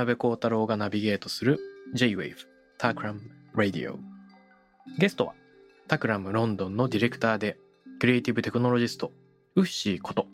[0.00, 1.58] 辺幸太郎がナビゲートする
[1.94, 2.36] J-Wave
[2.78, 3.20] タクラム
[3.54, 3.96] Radio
[4.98, 5.34] ゲストは
[5.88, 7.58] タクラムロンドンのディレクターで
[8.00, 9.12] クリエイティブテクノロジスト
[9.54, 10.26] ウッシーこと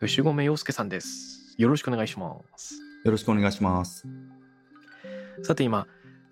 [0.00, 4.06] 牛込洋介さんですよろしくお願いしますよろしくお願いします。
[5.42, 5.86] さて今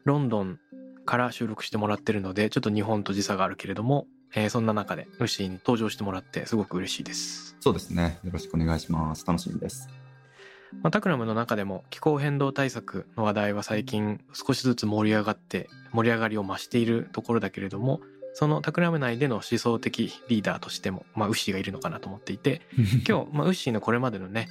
[0.04, 0.58] ロンドン
[1.04, 8.18] から収録してもらってるのでちょっと日本と時差があるけれども、えーそんな中でウッシーに登場してもらってすごく嬉しいですそうですね。
[8.22, 9.26] よろしくお願いします。
[9.26, 9.88] 楽しみです。
[10.82, 18.00] まあ、 Takram の中でも気候変動対策の話題は最近少しずつ盛り上がって盛り上がりを増しているところだけれども
[18.34, 22.62] その Takram 内での思想的リーダーとしても、まあ、ウッシーがいるのかなと思っていて
[23.06, 24.48] 今日、まあ、ウッシーのこれまでのね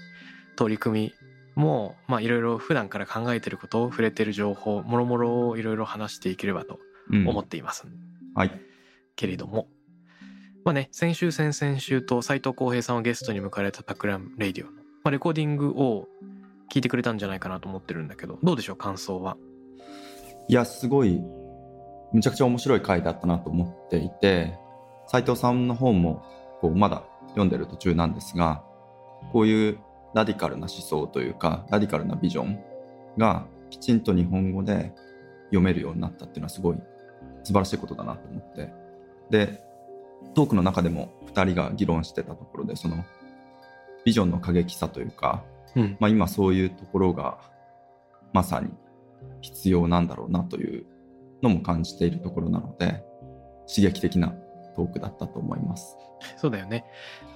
[0.55, 1.13] 取り組み
[1.55, 6.79] もまあいろいろ普段から考えてることを触れてる情報もろもろをいろいろ話していければと
[7.11, 7.27] うん。
[7.27, 7.87] 思っています、
[8.35, 8.61] はい。
[9.15, 9.67] けれども。
[10.63, 16.07] まあね先週先々週と斎藤幸平さんをゲストに迎えた Takram Radio の、まあ、レコーディングを
[16.71, 19.37] 聞いてくれたんじゃないかなと思ってるんだけどどうでしょう感想は？
[20.47, 21.21] いや、すごい、
[22.11, 24.57] むちゃくちゃ面白い回だったなと思っていて、
[25.07, 26.23] 斉藤さんの本も、
[26.61, 28.63] こう、まだ読んでる途中なんですが、
[29.31, 29.79] こういう
[30.15, 32.59] ラディカルな思想というか、ラディカルなビジョン
[33.17, 34.91] がきちんと日本語で
[35.45, 36.77] 読めるようになったっていうのはすごい
[37.43, 38.73] 素晴らしいことだなと思って。
[39.29, 39.61] で、
[40.33, 43.05] トークの中でも2人が議論してたところで、その、
[44.05, 45.43] ビジョンの過激さというか、
[45.75, 47.37] うんまあ、今そういうところが
[48.33, 48.69] まさに
[49.41, 50.85] 必要なんだろうなという
[51.41, 53.03] のも感じているところなので
[53.67, 54.33] 刺激的な
[54.75, 55.97] トークだったと思います。
[56.37, 56.83] そうだよね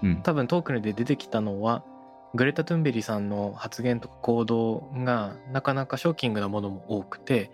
[0.02, 1.86] うん、多分トークで出てきたのは
[2.34, 7.50] グレタ・トゥンベリさんの発言とか行動がなかなかショッキングなものも多くて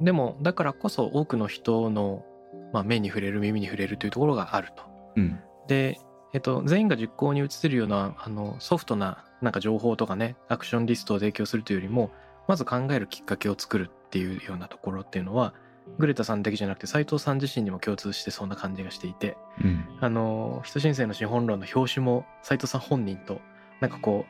[0.00, 2.24] でもだからこそ多くの人の、
[2.72, 4.82] まあ、目に触れる耳に触れるというところがあると。
[5.16, 5.98] うん、で、
[6.34, 12.10] えっと、全員が実行に移せるようなあのソフトななんか情報とかねアクションリストを提供するというよりも
[12.48, 15.54] まず考えるきっかけを作るっていうようなところっていうのは
[15.98, 23.40] グレタさんだけじゃなくて斉藤さん自身にも共通してそんな感じがしていてうん、あの人申請の資本論の表紙も斉藤さん本人と
[23.80, 24.24] なんかこ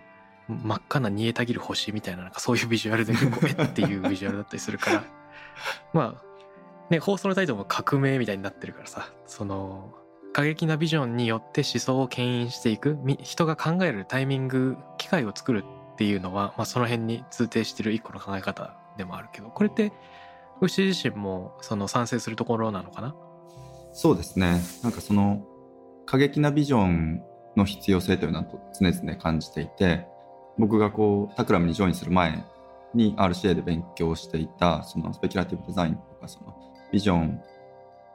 [0.50, 5.04] う真っ赤な煮えたぎる星みたいななんかそういうビジュアルで結構えっていうビジュアルだったりするから。
[5.94, 6.34] まあ
[6.90, 9.94] ね放送のタイトルも革命みたいになってるからさその
[10.34, 19.92] 過激なビジョンによって思想を牽引していく人が考えるタイミング機会を作るっていうのは、まあ、その辺に通底してる一個の考え方でもあるけどこれって
[20.60, 23.14] 牛自身もその賛成するところなのかな？
[23.92, 24.60] そうですね。
[24.82, 25.44] なんかその
[26.04, 27.22] 過激なビジョン
[27.56, 28.46] の必要性というのは
[28.78, 30.08] 常々感じていて
[30.58, 32.44] 僕がこうタクラムにジョインする前
[32.92, 36.56] に RCA で勉強していたそのスペキュラティブデザインとかその
[36.92, 37.40] ビジョン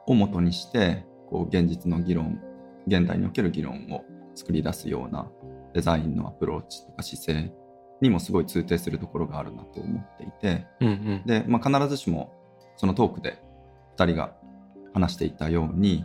[0.06, 2.40] を元にしてこう現実の議論
[2.86, 4.04] 現代における議論を
[4.34, 5.30] 作り出すような
[5.74, 7.52] デザインのアプローチとか姿勢
[8.00, 11.22] にもすごい通底するところがあるなと思っていてうんうん。
[11.26, 12.32] で、まあ、必ずしも
[12.76, 13.42] そのトークで
[13.96, 14.34] 2人が
[14.94, 16.04] 話していたように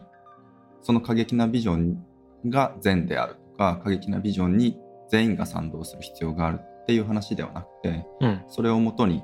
[0.84, 2.04] その過激なビジョン
[2.48, 4.78] が善であるとか過激なビジョンに
[5.10, 8.44] 全員が賛同する必要があるっていう話ではなくてうん。
[8.48, 9.24] それをもとに、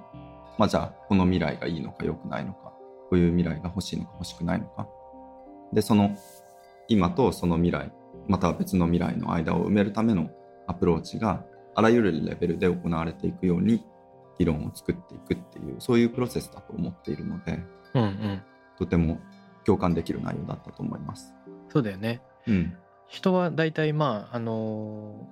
[0.57, 2.72] まあ、じゃあこの未来がいいのか良くないのか
[3.09, 4.88] こういう未来が欲しいのか欲しくないのか
[5.73, 6.15] でその
[6.88, 7.91] 今とその未来
[8.27, 10.29] または別の未来の間を埋めるための
[10.68, 11.44] アプローチが
[11.75, 13.83] あらゆるレベルで行われていくように
[14.38, 17.59] 議論を作っていくっていうそういうプロセスだと思っているので
[17.94, 18.41] うんうん。
[18.77, 19.19] とても
[19.65, 21.33] 共感できる内容だったと思います。
[21.69, 22.21] そうだよね。
[22.47, 22.75] うん、
[23.07, 25.27] 人は大体まああの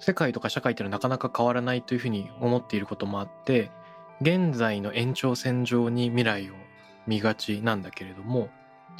[0.00, 3.70] 世界とか社会っていうのはなかなか変わらないというふうに思っていることもあって
[4.20, 6.54] 現在の延長線上に未来を
[7.06, 8.48] 見がちなんだけれども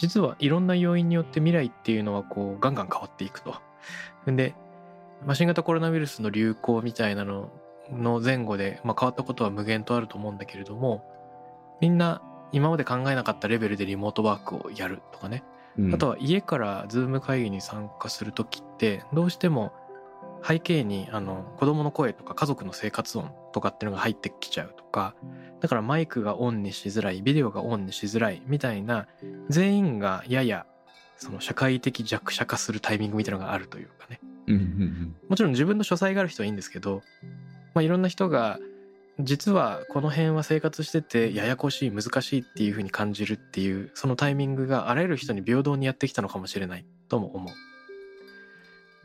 [0.00, 3.54] 実はいろんな要因によって未来っていうのはこうガンガン変わっていくと。
[4.26, 4.54] で
[5.26, 7.50] まあ新型コロナウイルスの流行みたいなの
[7.92, 11.04] の前後で、まあ、変わったことは無限とあると思うんだけれども
[11.80, 15.44] みんな今まで考えなかったレベルでリモートワークをやるとかね、
[15.78, 19.72] うんあとは家から Zoom 会議に参加する時ってどうしても
[20.46, 25.14] 背景にあの子供の声とか家族の生活音とかっていうのが入ってきちゃうとか
[25.60, 29.06] だからマイクがオンにしづらいビデオがオンにしづらいみたいな
[29.48, 30.66] 全員がやや
[31.16, 34.20] その社会的弱者化するタイミングみたいなのがあるというかね
[35.28, 37.02] もちろん自分の書斎がある人はいいんですけど、
[37.74, 38.58] まあ、いろんな人が
[39.24, 47.52] 実はこの辺は生活しててややこしい難しいっていう風に感じるっていうそのタイミングがあらゆる人に平等にやってきたのかもしれないとも思う。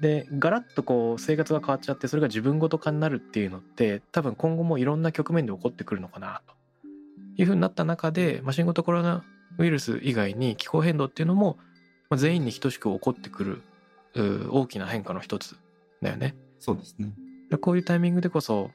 [0.02, 6.54] でガラッとこう生活が変わっちゃってそれが自分ごと化になるっていうのって多分今後もいろんな局面で起こってくるのかなと
[7.38, 9.24] いう風になった中で、まあ、新型コロナ
[9.58, 11.58] ウイルス以外に気候変動っていうのも、
[12.10, 13.62] まあ、全員に等しく起こってくる
[14.16, 15.58] う大きな変化の一つ
[16.02, 16.36] だよね。
[16.60, 17.14] そうですね。
[17.50, 18.72] でこういうタイミングでこそ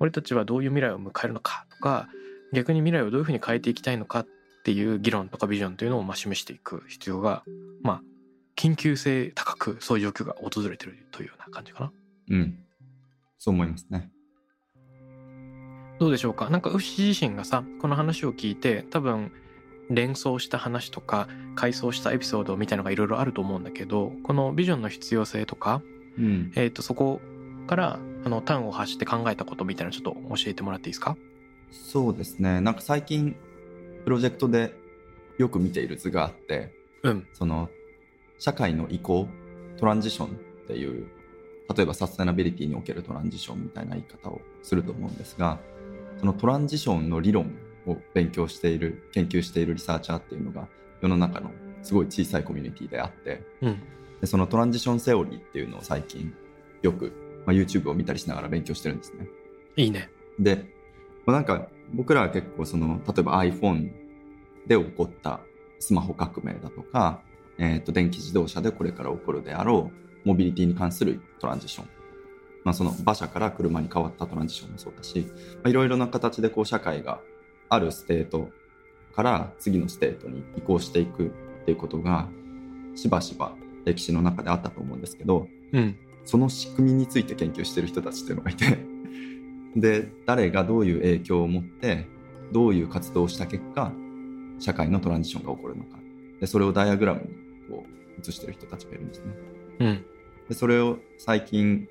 [0.00, 2.08] 俺たちはどういう未来を迎えるのかとか
[2.52, 4.26] 逆に未来をどういうふうに変えていきたいのかっ
[4.64, 7.42] ていう議論とかビジョンというのをまあ示していく必要が
[7.82, 8.02] まあ
[8.58, 11.92] 緊急性高くそういう状況が訪れてるというような感じかな。
[12.30, 12.58] うん。
[13.38, 14.10] そう思いますね。
[16.00, 16.50] どうでしょうか？
[16.50, 19.30] なんかウシ自身がさこの話を聞いて多分
[19.90, 25.80] 連想した話とか回想したエピソードみたいのがいろいろあると思うんだけどこのビジョンの必要性とか、
[26.18, 26.52] うん。
[26.56, 27.20] えー、とそこ
[27.68, 31.16] からあの端を発して考えたことみたいなのちょっと教えてもらっていいですか？
[31.70, 32.60] そうですね。
[32.60, 33.36] なんか最近、
[34.04, 34.74] プロジェクトで
[35.36, 36.72] よく見ている図があって、
[37.02, 37.68] うんその、
[38.38, 39.28] 社会の移行、
[39.78, 40.30] トランジションっ
[40.66, 41.06] ていう、
[41.74, 45.58] 例えばサステナビリティにおけるトランジションみたいな言い方をすると思うんですが、
[46.18, 47.54] そのトランジションの理論
[47.86, 50.68] を勉強している、研究しているリサーチャーっていうのが
[51.00, 51.50] 世の中の
[51.82, 53.82] すごい小さいコミュニティであって、うん
[54.20, 56.34] でそのトランジションセオリーっていうのを最近
[56.82, 57.12] よく、
[57.46, 59.28] まあ、YouTube を見たりしながら勉強してるんですね。
[59.76, 60.10] いいね。
[60.38, 60.64] で、
[61.24, 63.90] まあ、なんか僕らは結構その例えば iPhone
[64.66, 65.40] で起こった
[65.78, 67.22] スマホ革命だとか、
[67.58, 69.90] えー、と電気自動車でこれから起こるであろ
[70.24, 71.88] うモビリティに関するトランジション、
[72.64, 75.26] まあ、その馬車から車に変わったトランジションもそうだし、
[75.56, 77.20] まあ、いろいろな形でこう社会が
[77.68, 78.48] あるステート
[79.14, 81.30] から次のステートに移行していくっ
[81.64, 82.28] ていうことが
[82.94, 83.52] しばしば
[83.84, 85.96] 歴史の中であったと思うんですけど、うん。
[86.28, 88.78] その仕組みについて研究してる人たちっていうのがいて
[89.74, 92.06] で誰がどういう影響を持って
[92.52, 93.92] どういう活動をした結果
[94.58, 95.98] 社会のトランジションが起こるのか
[96.38, 97.28] でそれをダイアグラムに
[97.68, 97.84] こ
[98.22, 99.24] してる人たちがいるんですね
[99.80, 100.04] うん。
[100.48, 101.88] でそれを最近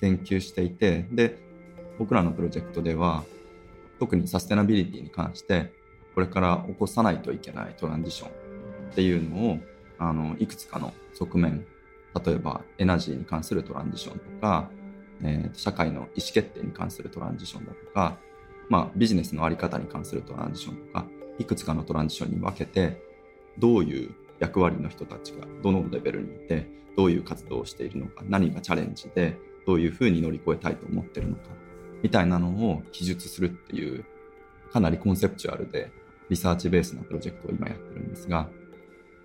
[0.00, 1.38] 研究していてで
[1.98, 3.24] 僕らのプロジェクトでは
[3.98, 5.72] 特にサステナビリティに関して
[6.14, 8.28] これから起こさないといけないトランジション
[8.90, 9.58] っていうのを
[9.98, 11.66] あのいくつかの側面
[12.24, 14.70] 例えばエナジーに関するトランジションとか、
[15.22, 18.18] えー社会の意思決定に関するトランジションだとか、
[18.68, 21.06] まあ、ビジネスの在り方に関するトランジションとか
[21.38, 23.00] いくつかのトランジションに分けて
[23.58, 31.42] どういう役割の人たちがどのレベルにいてどういう活動をしているのか何がチャレンジでどういうふうに乗り越えたいと思ってるのか
[32.02, 34.04] みたいなのを記述するっていう
[34.72, 35.90] かなりコンセプチュアルで
[36.28, 38.48] リサーチベースなプロジェクトを今やってるんですが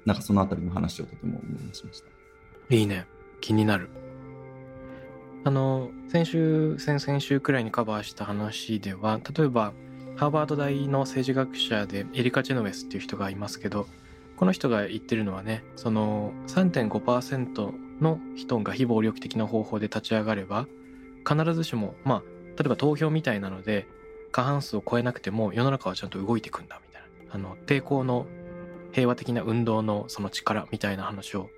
[0.06, 2.08] なんかそのあたりの話をとても思い出しました。
[2.76, 3.06] いいね。
[3.40, 3.90] 気になる。
[5.44, 9.74] あの、先週、先々週くらいにカバーした話では、例えば、
[10.16, 13.88] ハーバード大の政治学者でエリカ・チェノウェスっていう人がいますけど、
[14.42, 20.66] この人が言ってるのはね、その3.5%の人が非暴力的な方法で立ち上がれば、
[21.30, 22.22] 必ずしも、まあ、
[22.58, 23.88] 例えば投票みたいなので、
[24.32, 27.36] 過半数を超えなくても世の中はちゃんと動いていくんだみたいな。
[27.36, 28.26] あの、抵抗の
[28.94, 31.52] 平和的な運動のその力みたいな話を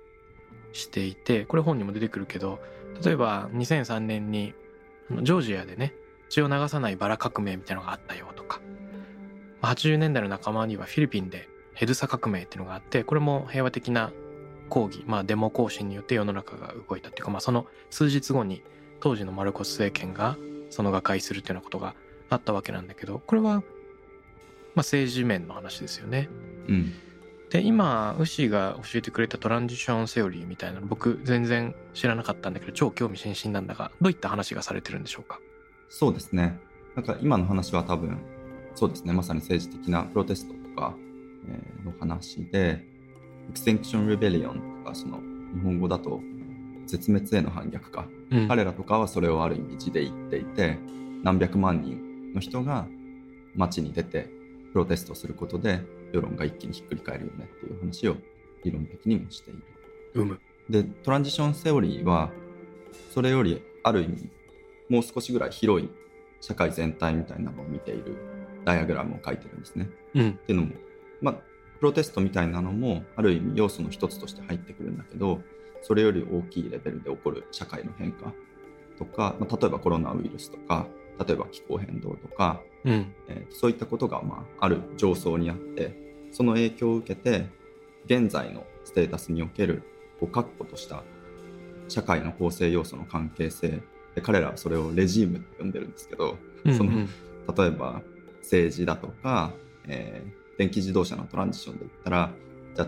[0.74, 2.60] していてこれ本にも出てくるけど
[3.02, 4.52] 例えば2003年に
[5.22, 5.94] ジョージアでね
[6.28, 8.60] 血を流さないバラ革命みたいなのがあったよとか
[9.62, 14.12] 80年代の仲間にはフィリピンでヘドゥサ革命っていうのがあってこれも平和的な
[14.70, 18.62] 抗議まあデモ行進によって世の中が動いたっていうかまあその数日後に
[19.00, 20.36] 当時のマルコス政権が
[20.70, 21.94] その瓦解するっていうようなことが
[22.30, 23.62] あったわけなんだけどこれはまあ
[24.76, 26.28] 政治面の話ですよね。
[26.68, 26.92] うん
[27.50, 35.38] で今ウッシーが教えてくれたトランジションセオリーみたいなの僕全然知らなかったんだけど超興味津々なんだがどういった話がされてるんでしょうか？
[35.88, 36.58] そうですね。
[36.96, 38.18] なんか今の話は多分、
[38.74, 40.96] そうですね、まさに政治的なプロテストとか、
[41.48, 42.84] えーの話で、
[43.52, 45.18] Extinction Rebellion とか、その
[45.54, 46.20] 日本語だと
[46.86, 48.06] 絶滅への反逆か。
[48.30, 50.78] うん彼らとかはそれをある意味字で言っていて、
[51.22, 52.86] 何百万人の人が
[53.54, 54.28] 街に出て
[54.72, 55.80] プロテストすることで
[56.12, 58.16] 世論が一気にひっくり返るよねっていう話を
[58.64, 59.62] 理論的にもしている。
[60.14, 62.30] うむでトランジションセオリーは
[63.12, 64.30] それよりある意味
[64.88, 65.90] もう少しぐらい広い
[66.40, 68.16] 社会全体みたいなのを見ている
[68.64, 69.88] ダイアグラムを書いてるんですね。
[70.14, 70.72] うんっていうのも、
[71.24, 71.34] まあ、
[71.78, 75.40] プロテストみたいなのもある意味要素の一つとして入ってくるんだけど
[75.82, 78.32] それより大きいレベルで起こる社会の変化
[78.98, 80.86] とか、まあ、例えばコロナウイルスとか
[81.26, 83.14] 例えば気候変動とか、うん。
[83.28, 85.96] えーそういったことが、まあ、ある上層にあって
[86.30, 87.46] その影響を受けて
[88.06, 89.82] 現在のステータスにおける
[90.20, 91.02] こう確固とした
[91.88, 93.80] 社会の構成要素の関係性
[94.14, 96.76] で彼らはそれをレジームって呼んでるんですけどうん。
[96.76, 96.92] その
[97.56, 98.02] 例えば
[98.40, 99.52] 政治だとか、
[99.86, 102.32] えー電気自動車のトランジションで言ったら
[102.74, 102.86] じゃ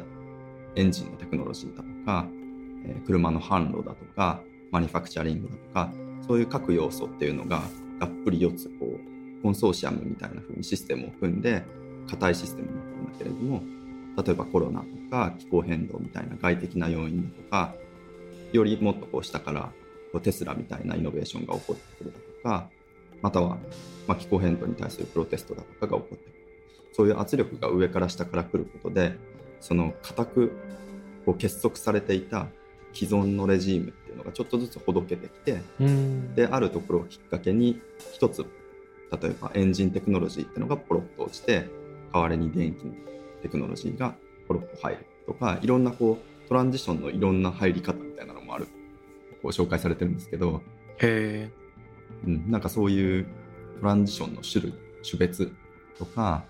[0.76, 2.26] エンジンのテクノロジーだとか、
[2.84, 5.92] えー車の販路だとかマニファクチャリングだとか
[6.26, 7.62] そういう各要素っていうのが
[7.98, 11.64] がっぷり4つこうコンソーシアムみたいな風にシステムを組んで
[12.08, 13.62] 硬いシステムになってるんだけれども
[14.22, 17.74] 例えばコロナとか気候変動みたいな外的な要因だとか
[18.52, 19.72] よりもっとこう下から
[20.12, 22.70] こうテスラみたいなイノベーションが起こってくるだとか
[23.22, 23.56] または、
[24.06, 26.35] ま、気候変動に対するプロテストだとかが起こってくる。
[26.96, 29.18] そういう圧力が上から下から来ることで
[29.60, 30.52] その固く
[31.26, 32.46] こう結束されていた
[32.94, 36.34] 既存のレジームっていうのがちょっとずつほどけてきてうん。
[36.34, 37.82] であるところをきっかけに
[38.14, 38.46] 一つ
[39.12, 41.68] 例えばエンジンテクノロジーっていうのがポロッと落ちて
[42.14, 42.94] 代わりに電気の
[43.42, 44.14] テクノロジーが
[44.48, 48.68] ポロッと入るとかいろんなこうトランジションのいろんな入り方みたいなのもある。
[49.42, 50.62] こう紹介されてるんですけど、
[50.98, 51.50] へえ
[52.26, 53.26] うん、なんかそういう
[53.80, 55.52] トランジションの種類種別
[55.98, 56.44] とか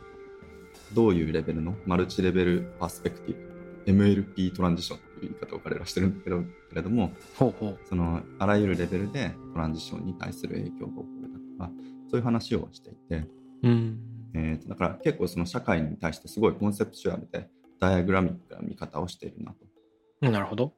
[0.92, 11.70] どういうレベルのマルチレベルパースペクティブ MLP トランジションという言い方を彼らはしてるんだけどけれどもそのあらゆるレベルでトランジションに対する影響が起こるだとか
[12.10, 13.26] そういう話をしていて、
[13.62, 13.98] うん。
[14.34, 17.48] えーとだから結構その社会に対してすごいコンセプチュアルで
[17.80, 20.30] ダイアグラミックな見方をしているなと。
[20.30, 20.72] なるほど。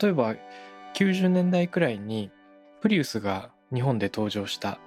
[0.00, 0.34] 例えば
[0.94, 2.30] 90年代くらいに
[2.80, 4.78] プリウスが日本で登場した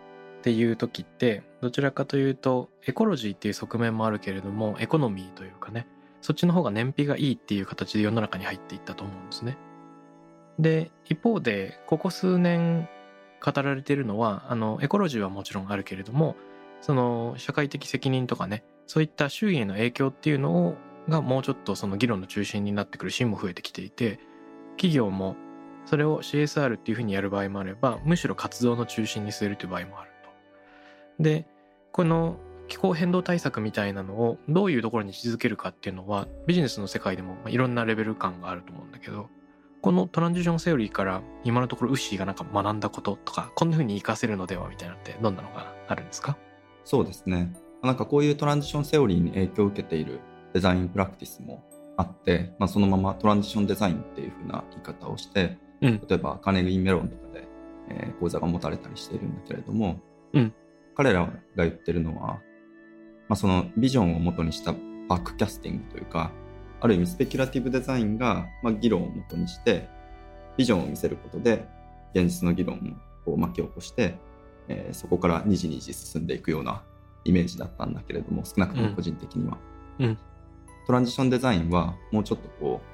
[0.43, 5.87] っていう時ってどちらかというとエコロジーっていう側面もあるけれどもエコノミーというかね
[6.19, 9.57] そっちの方が燃費がいいっていう形で世の中に入っていったと思うんですね。
[10.59, 12.89] で一方でここ数年
[13.41, 16.35] 語られているのはあのエコロジーはもちろんあるけれども
[16.81, 20.75] その社会的責任とかねそういった周囲への影響っていうのを
[21.07, 24.19] がもうちょっとその議論の中心になってくるシーンも増えてきていて
[24.71, 25.37] 企業も
[25.85, 30.12] それを CSR っていうふうにやる場合もあればむしろ活動の中心に据えるという場合もある。
[31.19, 31.45] で
[31.91, 39.29] この気候変動対策みたいなのをどういうところに位置づけるかっていうのはビジネスの世界でもまあいろんなレベル感があると思うんだけど
[39.81, 46.37] このトランジションセオリーから今のところウッシーがなんか学んだこととかこんなふうに活かせるのではみたいなのってどんなのがあるんですか？
[46.85, 47.53] そうですね。
[47.83, 50.21] なんかこういうトランジションセオリーに影響を受けている
[50.53, 51.65] デザインプラクティスも
[51.97, 56.01] あって、まあ、そのままトランジションデザインっていう風な言い方をして、うん。
[56.07, 57.47] 例えばカーネギーメロンとかで、
[57.89, 59.99] えー講座が持たれたりしているんだけれども、
[60.31, 60.53] うん
[60.95, 62.39] 彼らが言ってるのは、
[63.27, 64.73] まあ、そのビジョンを元にした
[65.07, 66.31] バックキャスティングというか、
[66.81, 69.87] ある意味スペキュラティブデザインが、まあ、議論を元にして、
[70.57, 71.65] ビジョンを見せることで、
[72.13, 74.15] 現実の議論を巻き起こして、
[74.67, 76.83] えーそこからにじにじ進んでいくような
[77.25, 79.57] イメージだったんだけれども、少なくとも個人的には。
[79.99, 80.17] うん
[80.85, 82.87] トランジションデザインはもうちょっとこう、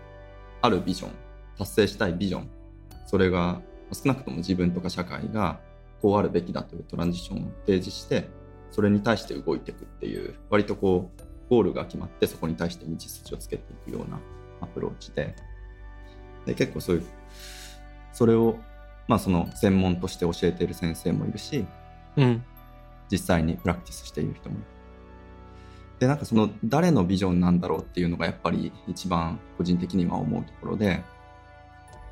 [0.61, 1.11] あるビジョン、
[1.57, 2.49] 達成したいビジョン、
[3.07, 5.59] それが少なくとも自分とか社会が
[6.01, 8.29] こうあるべきだというトランジションを提示して、
[8.71, 14.19] それに対して動いていくっていう、割とこう、ゴールが決まってそこに対して道筋をつけていくような
[14.61, 15.35] アプローチで、
[16.45, 17.03] で結構そういう、
[18.13, 18.57] それを、
[19.07, 21.65] まあその専門として教えている先生もいるし、
[22.15, 22.43] うん。
[23.11, 24.65] 実際にプラクティスしている人もいる。
[25.99, 31.03] で、なんかその誰のビジョンなんだろうっていうのがやっぱり一番個人的には思うところで、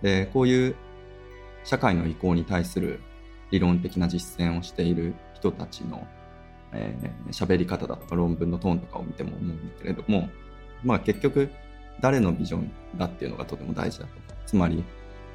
[0.01, 0.75] で、こういう
[1.63, 2.99] 社会の移行に対する
[3.51, 6.05] 理論的な実践をしている人たちの
[6.73, 10.29] えー喋り方だとか論文のトーンとかを見ても思うんだけれども、
[10.83, 11.49] まあ結局
[11.99, 14.11] 誰のビジョンだっていうのがとても大事だと。
[14.45, 14.83] つまり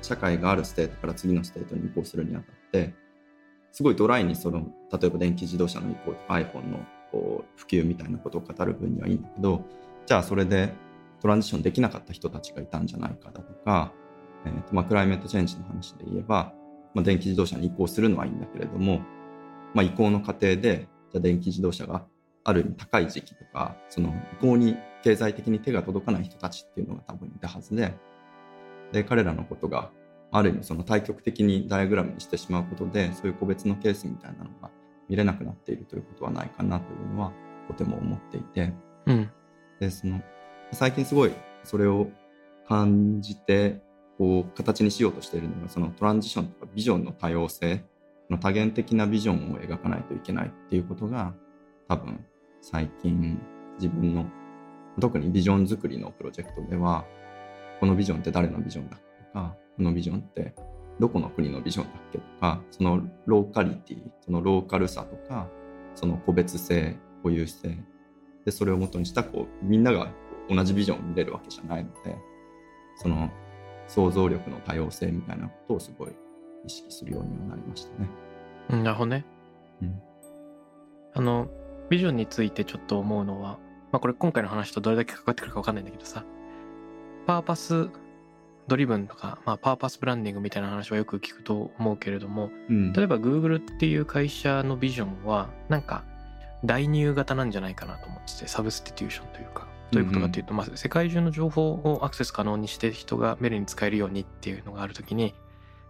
[0.01, 2.95] 社会があるステートから次のステートに移行するにあたって、
[3.73, 9.65] すごいドライにその、例えば電気自動車の移行とか iPhone のこう普及みたいなことを語る分にはいいんだけど、
[10.07, 10.73] じゃあそれで
[11.21, 13.93] トランジションできなかった人たちがいたんじゃないかだとか、
[14.45, 16.53] えーとまあ、クライメートチェンジの話で言えば、
[16.95, 19.01] まあ、電気自動車に移行するのはいいんだけれども、
[19.75, 22.05] まあ、移行の過程で、じゃあ電気自動車が
[22.45, 27.95] ある意味高い時期とか、その移行に経済的に手が届かない人たちっていうのが多分いたはずで、
[28.93, 29.91] で、彼らのことが、
[30.35, 34.71] ある意味その対極的にダイアグラムにしてしまうことで、そういう個別のケースみたいなのが
[35.09, 37.33] 見れなくなっているということはないかなというのは、
[37.69, 38.73] とても思っていて、
[39.07, 39.31] うん。
[39.79, 40.23] で、その、
[40.73, 41.33] 最近すごい
[41.65, 42.09] それを
[42.67, 43.83] 感じて、
[44.19, 47.85] こう、形にしようとしているのが、そのトランジションとかビジョンの多様性
[48.33, 51.35] の多元的なビジョンを描かないといけないっていうことが
[51.89, 52.25] 多分
[52.61, 53.39] 最近
[53.77, 54.27] 自分の
[55.01, 57.05] 特にビジョン作りのプロジェクトでは
[57.81, 60.55] このビジョンって誰のビジョンだっけとかこのビジョンって
[61.01, 65.49] どこの国のビジョンだっけとかそのローカリティそのローカルさとか
[65.95, 67.77] その個別性固有性
[68.45, 70.13] でそれをもとにしたこうみんなが
[70.49, 72.17] 同じビジョンを見れるわけじゃないので
[72.97, 73.31] その
[73.93, 76.11] 想像力の多様性みたいなことをすごい
[76.65, 78.09] 意識するようにはなりましたね。
[78.71, 79.25] うんなるほどね。
[79.83, 80.03] うん
[81.15, 81.49] あの、
[81.91, 83.59] ビジョンについてちょっと思うのは、
[83.91, 86.25] まあこれ今回の話とどれだけ関わってくるか分かんないんだけどさ、
[87.27, 87.91] パーパス
[88.67, 96.05] ドリブンとか、まあパーパスブランディングみたいな話はよく聞くと思うけれども、うん例えば Google っていう会社のビジョンは、なんか
[96.65, 105.35] 代入型なんじゃないかなと思ってて、サブスティテューションというか、どういうことかっていうと、まあ世界中の情報をアクセス可能にして人が便利に使えるようにっていうのがあるときに、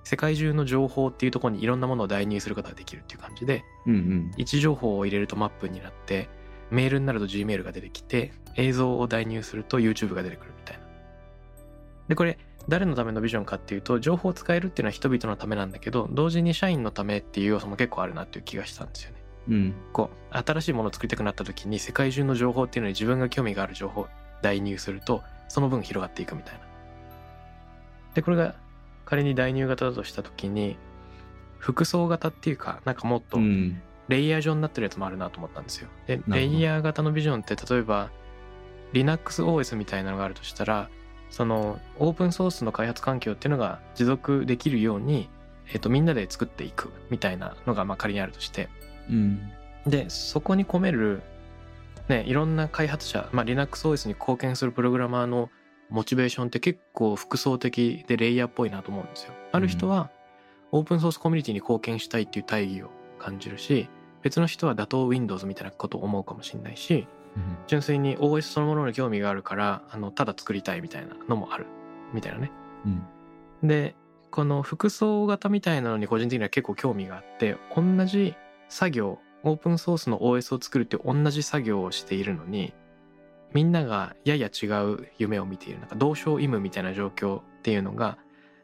[0.05, 4.31] 世界中の情報っていうところにいろんなものを代入することができるっていう感じで、うんうん。
[4.37, 6.29] 位置情報を入れるとマップになって
[6.71, 10.83] メールになると Gmail が出てきて映像を代入すると YouTube が出てくるみたいな。
[12.09, 19.75] でこれ誰のためのビジョンかっていうと情報を使えるっていうのは人々のためなんだけど同時に社員のためっていう要素も結構あるなっていう気がしたんですよねうん。
[19.93, 24.09] こう新しいものを作りたくなった時に世界中の情報っていうのに自分が興味がある情報を
[24.43, 26.61] 代入するとその分広がっていくみたいな。
[28.15, 28.55] でこれが
[29.05, 30.77] 仮に代入型だとした時に
[31.59, 33.83] 複層型っていうかなんかもっとうん。
[34.09, 35.89] レイヤー状になってるやつもあるなと思ったんですよ。
[36.07, 38.11] で、レイヤー型のビジョンって例えば
[38.93, 40.91] LinuxOS みたいなのがあるとしたら、
[41.31, 45.29] そのオープンソースの開発環境っていうのが持続できるように、
[45.73, 48.69] えっ、と、みんなで作っていくみたいなのがまあ仮にあるとして、
[49.13, 49.53] うん
[49.87, 51.23] で、そこに込める、
[52.09, 55.51] ね、いろんな開発者、まあ、LinuxOS に貢献するプログラマーの
[55.91, 59.33] モチベーションって結構複層的でレイヤーっぽいなと思うんですよ。
[59.51, 60.11] ある人は、
[60.71, 63.89] オープンソースコミュニティに貢献したいっていう大義を感じるし、
[64.23, 67.07] 別の人は打倒 Windows みたいなことを思うかもしれないし、
[67.67, 71.67] 純粋に OS そのものに興味があるから、あの、ただ作りたいみたいなのもある。
[72.15, 72.51] みたいなね。
[72.87, 73.03] うん
[73.63, 73.95] で、
[74.33, 78.35] この複層型みたいなのに個人的には結構興味があって、同じ
[78.73, 82.73] 作業、オープンソースの OS を作るって同じ作業をしているのに、
[83.53, 88.17] みんながやや違う夢を見ている、なんか同床異夢みたいな状況っていうのが、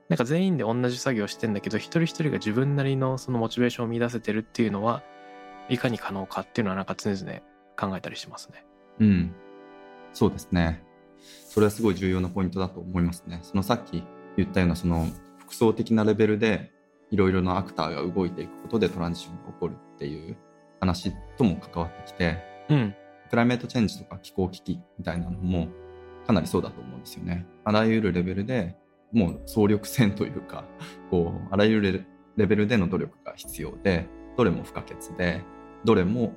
[0.08, 5.02] なんか全員で同じ作業をしてんだけど、一人一人が自分なりのそのモチベーションを見出せてるっていうのは、
[5.68, 7.40] いかに可能かっていうのはなんか常々
[7.78, 8.64] 考えたりしますね。
[9.00, 9.34] うん、
[10.14, 10.82] そうですね。
[11.50, 13.40] それはすごい重要なポイントだと思いますね。
[13.42, 14.02] そのさっき
[14.38, 16.72] 言ったようなその複層的なレベルで
[17.10, 20.36] いろいろなアクターが動いていくことでトランジションが起こるっていう
[20.80, 22.94] 話とも関わってきて、うん。
[23.28, 25.68] クライメートチェンジとか気候危機みたいなのも
[26.26, 27.44] かなりそうだと思うんですよね。
[27.64, 28.76] あらゆるレベルで
[29.12, 30.64] もう総力戦というか、
[31.10, 32.06] こう、あらゆる
[32.36, 34.06] レベルでの努力が必要で、
[34.36, 35.42] どれも不可欠で、
[35.84, 36.32] どれも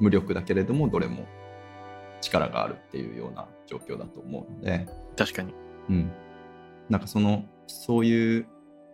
[0.00, 1.24] 無力だけれども、どれも
[2.20, 5.54] 力があるっていうような状況だと思うので、確かに。
[5.88, 6.10] うん。
[6.88, 8.46] なんかその、そういう、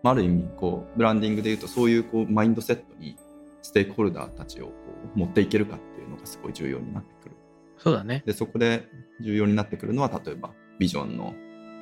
[0.03, 3.17] まあある意味、こう、ブランディングで言うと、そういうこうマインドセットに
[3.63, 4.73] ステークホルダーたちをこ
[5.15, 7.37] う持っていけるかっていうのがすごい重要になってくる。
[7.79, 8.23] そうだね。
[8.27, 8.89] で、そこで
[9.21, 11.35] 重要になってくるのは、例えばビジョンの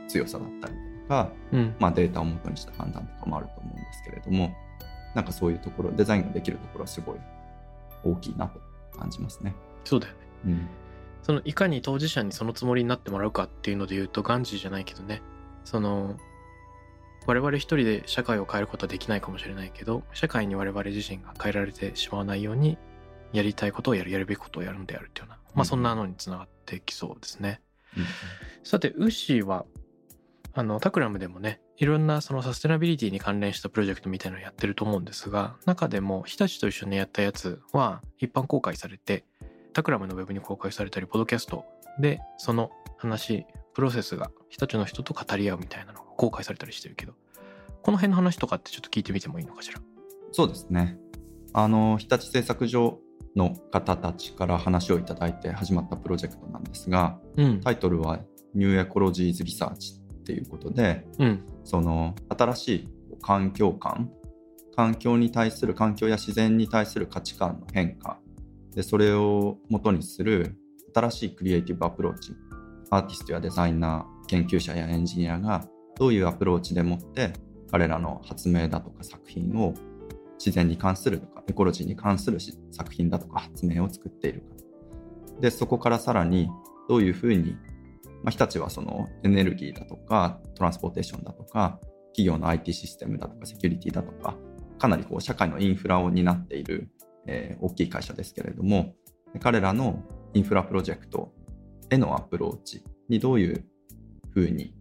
[0.09, 1.75] 強さだったりとか、うん。
[1.79, 4.55] まあ、データを元にした判断とかもあると思うんですけれども、
[5.14, 7.17] なんかそういうところ、デザインができるところはすごい
[8.05, 8.61] 大きいなと
[8.97, 9.55] 感じますね。
[9.85, 10.19] そうだよね。
[10.47, 10.69] うん。
[11.23, 15.21] そのいかに当事者にそのつもりになってもらうかっていうので言うとガンジーじゃないけどね
[15.64, 16.17] その
[17.29, 22.79] 我々一人で社会を変えることはできないかもしれないけど社会に我々自身が変えられてしまわないように
[23.35, 27.61] やりたいことをやるやるべきことをやるのであるっていうようなまあそんなのにつながってきそうですね、
[28.64, 29.67] さてウッシーは
[30.55, 39.25] あのタクラムでもねいろんなそのサステナビリティに関連したプロジェクトみたいなのをやってると思うんですが中でも日立と一緒にやったやつは一般公開されて
[39.75, 41.67] タクラムのウェブに公開されたりポッドキャスト
[42.01, 43.45] でその話
[43.79, 47.12] プロセスが日立の人と語り合うみたいなのが公開されたりしてるけど
[47.81, 49.81] この辺の話とかってちょっと聞いてみてもいいのかしら？
[50.33, 50.99] そうですね。
[51.53, 52.99] あの、日立製作所
[53.37, 57.61] の方たちから話をいただいて始まったプロジェクトなんですが、うん。
[57.61, 58.19] タイトルは
[58.53, 61.47] New Ecologies Research っていうことで、うん。
[61.62, 62.88] その新しい
[63.23, 64.11] 環境観
[64.75, 68.19] 環境に対する環境や自然に対する価値観の変化
[68.75, 70.59] でそれを元にする
[70.93, 72.33] 新しいクリエイティブアプローチ
[72.90, 75.64] アーティストやデザイナー研究者やエンジニアが
[75.96, 77.33] どういうアプローチでもって
[77.70, 79.74] 彼らの発明だとか作品を
[80.38, 82.38] 自然に関するとかエコロジーに関する
[82.70, 84.46] 作品だとか発明を作っているか。
[85.40, 86.48] でそこからさらに
[86.88, 87.57] どういうふうに
[88.22, 94.37] まあ、日立はそのエネルギーだとかトランスポーテーションだとか企業の IT システムだとかセキュリティだとか
[94.79, 96.90] かなりこう社会のインフラを担っている、
[97.27, 98.94] えー大きい会社ですけれども
[99.40, 100.03] 彼らの
[100.35, 101.33] インフラプロジェクト
[101.90, 103.64] へのアプローチにどういう
[104.31, 104.74] ふうに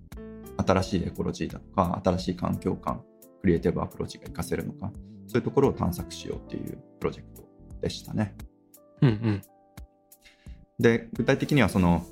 [0.65, 3.03] 新しいエコロジーだとか新しい環境観
[3.41, 4.91] クリエイティブアプローチが活かせるのか
[5.27, 7.43] そういうところを探索しようというプロジェクト
[7.81, 8.35] でしたね。
[9.01, 9.41] うんうん
[10.79, 12.05] で具体的にはその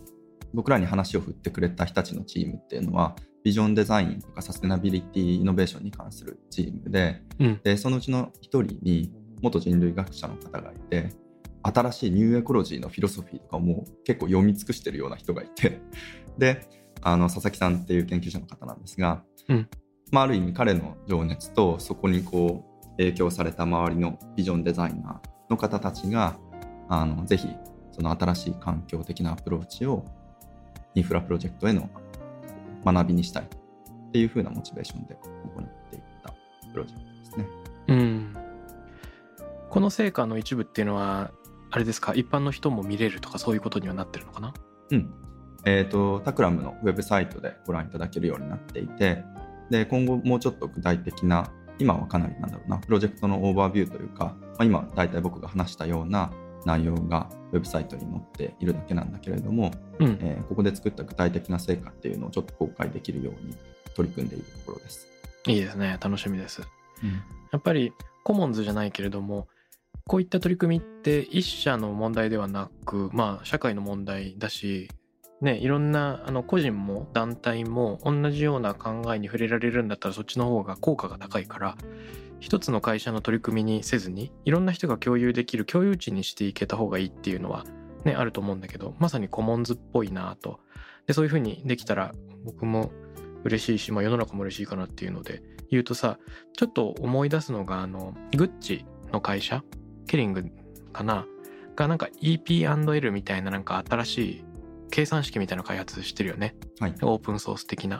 [0.53, 11.12] 僕らに話を振ってくれた人たちのチームっていうのはビジョンデザインとかサステナビリティイノベーションに関するチームでうんでそのうちの一人に元人類学者の方がいて
[11.73, 15.82] 新しいニューエコロジーのフィロソフィーとかをもう結構読み尽くしてるような人がいて。
[16.38, 16.67] で
[17.01, 19.69] あの佐々木さんっていう研究者の方なんですが、うん。
[20.12, 26.38] まあ、ある意味彼の情熱とそこにこう影響された周りのビジョンデザイナーの方たちが
[26.89, 27.47] あのぜひ
[27.91, 30.04] その新しい環境的なアプローチを
[30.95, 31.89] インフラプロジェクトへの
[32.84, 36.34] 学びにしたいっていう風なモチベーションで行っていった
[36.71, 37.47] プロジェクトですね。
[37.88, 38.38] うん。
[39.69, 41.32] この成果の一部っていうのは
[41.76, 42.14] あれですか？
[42.16, 44.54] 一般の人も見れるとかそういうことにはなってるのかな？
[44.92, 45.14] うん。
[45.66, 49.26] えっ、と、 Takram のウェブサイトでご覧いただけるようになっていて、
[49.70, 56.32] で、今後もうちょっと具体的な、今はかなりなんだろうな、プロジェクトのオーバービューというか、まあ、今、大体僕が話したような
[56.64, 60.18] 内容がウェブサイトに載っているだけなんだけれども、うん。
[60.22, 63.54] えーここで作った具体的な成果っていうのをちょっと公開できるように
[63.96, 65.08] 取り組んでいるところです。
[65.48, 65.98] いいですね。
[66.00, 66.62] 楽しみです。
[67.52, 67.92] やっぱり
[68.24, 69.48] コモンズじゃないけれども
[70.08, 74.88] こういった取り組みって一社の問題ではなくまあ社会の問題だし
[75.41, 81.76] ねいろんなあの個人も団体も同じような考えに触れられるんだったらそっちの方が効果が高いから
[82.39, 87.65] 一つの会社の取り組みにせずにいろんな人が共有できる共有値にしていけた方がいいっていうのは
[88.04, 90.60] ねあると思うんだけどまさにコモンズっぽいなと。
[91.08, 92.13] でそういうふうにできたら
[92.44, 92.91] 僕も
[93.44, 96.18] 嬉しいし、まあ、世の中も嬉しいかなっていうので言うとさ
[96.54, 99.63] ちょっと思い出すのがあのグッチの会社
[100.06, 100.46] ケリング
[100.94, 101.26] かな？
[101.76, 104.44] がなんか EP&L みたいななんか新しい
[104.91, 106.56] 計算式みたいなの開発してるよね。
[106.80, 106.96] はい。
[107.02, 108.00] オープンソース的な。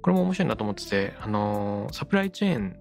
[0.00, 2.76] これも面白いなと思っててあのーサプライチェーン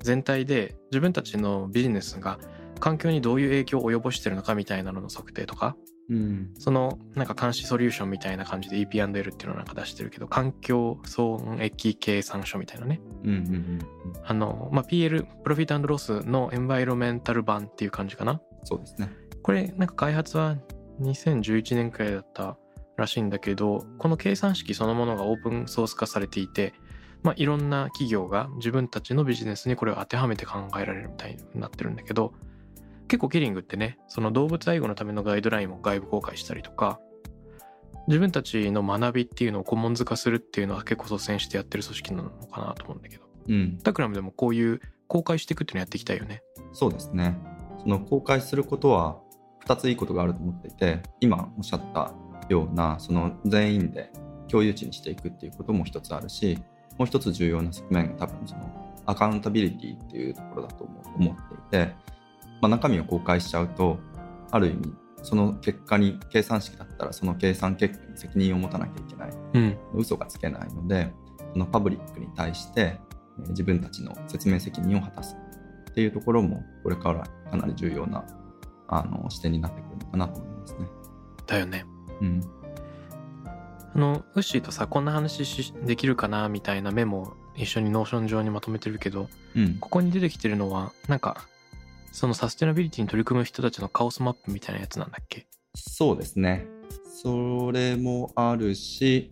[0.00, 2.38] 全体で自分たちのビジネスが
[2.80, 5.76] 環境にどういう影響を及ぼしてるのかみたいなのの測定とか
[6.10, 6.54] うん。
[6.58, 13.80] そのなんか監視ソリューションみたいな感じで EP&L っていうのをなんか出してるけど環境損益計算書みたいなねうんうんうんうん。
[14.24, 19.10] あの、まあ、PL プロフィットロスのエンバイロメンタル版っていう感じかなそうですね。
[19.42, 20.56] これなんか開発は
[21.00, 22.56] 2011年くらいだった
[22.96, 26.74] らしいんだけどこの計算式そのものがオープンソース化されていて、
[27.22, 32.32] まあ、いろんな企業が自分たちのビジネスにこれを当てはめて考えられるみたいになってるんだけど
[33.12, 36.98] 結構キリングってねその動物愛護のためのガイドラインを外部公開したりとか
[38.08, 43.78] 自分たちの学びっていうのをコモンズ化するっていうのは結構率先してやってる組織なのかなと思うんだけどうん。
[43.82, 46.42] タクラムでもこういう公開していくっていうのやっていきたいよね。
[46.72, 47.36] そうですね。
[47.82, 49.20] その公開することは
[49.66, 52.12] 2ついいことがあると思っていて、今おっしゃった
[52.48, 54.10] ような、その全員で
[54.48, 56.58] 共有値にしていくっていうことも一つあるし、
[56.98, 61.94] もう一つ重要な側面が多分そのアカウンタビリティっていうところだと思っていて、
[62.62, 63.98] まあ、中身を公開しちゃうと、
[64.50, 71.12] ある意味、その結果に計算式だったらその計算結果に責任を持たなきゃいけないうん、嘘がつけないので
[71.52, 73.12] そのパブリックに対してえー
[73.48, 75.36] 自分たちの説明責任を果たす
[75.90, 78.24] っていうところもこれからかなり重要な
[78.88, 80.86] あの視点になってくるのかなと思いますね。
[81.46, 81.86] だよね。
[82.20, 82.40] うん、
[83.94, 91.46] あのウッシーとさこんな話しできるかなみたいなメモを一緒に Notion 上にまとめてるけどうん、ここに出てきてるのはなんか
[92.12, 95.46] そのサステナビリティに取り組む人たちのカオスマップみたいなやつなんだっけ？
[95.74, 96.66] そうですね。
[97.22, 99.30] それもあるし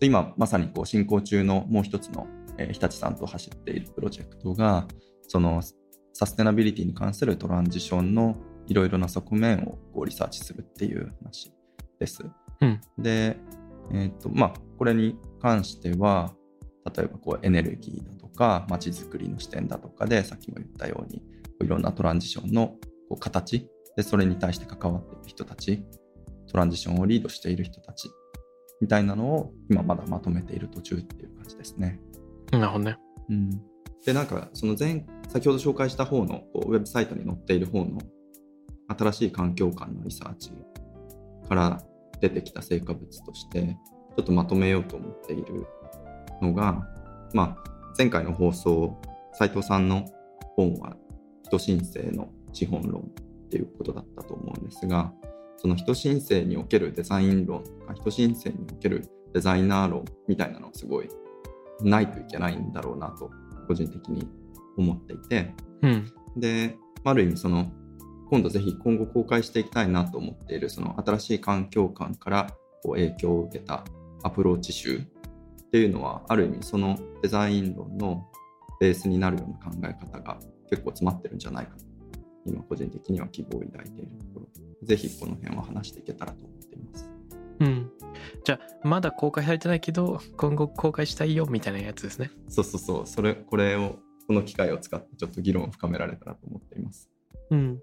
[0.00, 2.26] 今まさにこう進行中のもう一つの、
[2.58, 4.86] えー日立さんと走っているプロジェクトが
[5.28, 5.62] その
[6.12, 11.52] サステナビリティに関するトランジションのいろいろな側面をこうリサーチするっていう話
[12.00, 12.24] です。
[12.60, 13.36] うんで、
[13.92, 16.34] えーとまあ、これに関しては
[16.96, 21.22] 例えばこうエネルギーだとか街づくりの視点だとかでさっきも言ったように
[21.64, 22.68] いろんなトランジションの
[23.08, 25.84] こう形でそれに対して関わっている人たち
[26.50, 28.10] トランジションをリードしている人たち
[28.80, 32.00] みたいなのを今まだまとめている途中っていう感じですね。
[32.52, 32.96] なるほどね。
[33.28, 33.50] うん、
[34.04, 37.98] でなんかその前先ほど紹介した方のこうウェブサイトに載っている方の
[38.88, 40.52] 新しい環境観のリサーチ
[41.48, 41.82] から
[42.20, 43.76] 出てきた成果物として
[44.16, 45.66] ちょっとまとめようと思っている
[46.40, 46.86] のが、
[47.34, 49.00] まあ、前回の放送
[49.34, 50.04] 斉藤さんの
[50.56, 50.96] 本は
[51.48, 53.02] 人申請の資本論
[53.46, 55.12] っていうことだったと思うんですが
[55.56, 61.08] その人申請におけるデザイン論とか人申請におけるデザイナー論みたいなのがすごい
[61.80, 63.30] ないといけないんだろうなと
[63.66, 64.28] 個人的に
[64.76, 66.12] 思っていてうん。
[66.36, 67.72] である意味その
[68.30, 72.46] 今度ぜひ今後公開していきたいなと思っているその新しい環境感から
[72.82, 73.84] こう影響を受けた
[74.22, 78.26] アプローチ集っていうのはある意味そのデザイン論の
[78.80, 81.84] ベースになるような考え方が結構詰まってるんじゃないかと
[82.46, 84.86] 今個人的には希望を抱いているところ。
[84.86, 87.10] ぜひこの辺は話していけたらと思っています。
[87.60, 87.90] うん。
[88.44, 92.30] じゃあまだ公開されてないけど今後公開したいよみたいなやつですね。
[92.48, 93.06] そうそうそう。
[93.06, 97.10] それこれをこの機会を使ってちょっと議論を深められたらと思っています。
[97.50, 97.80] うん。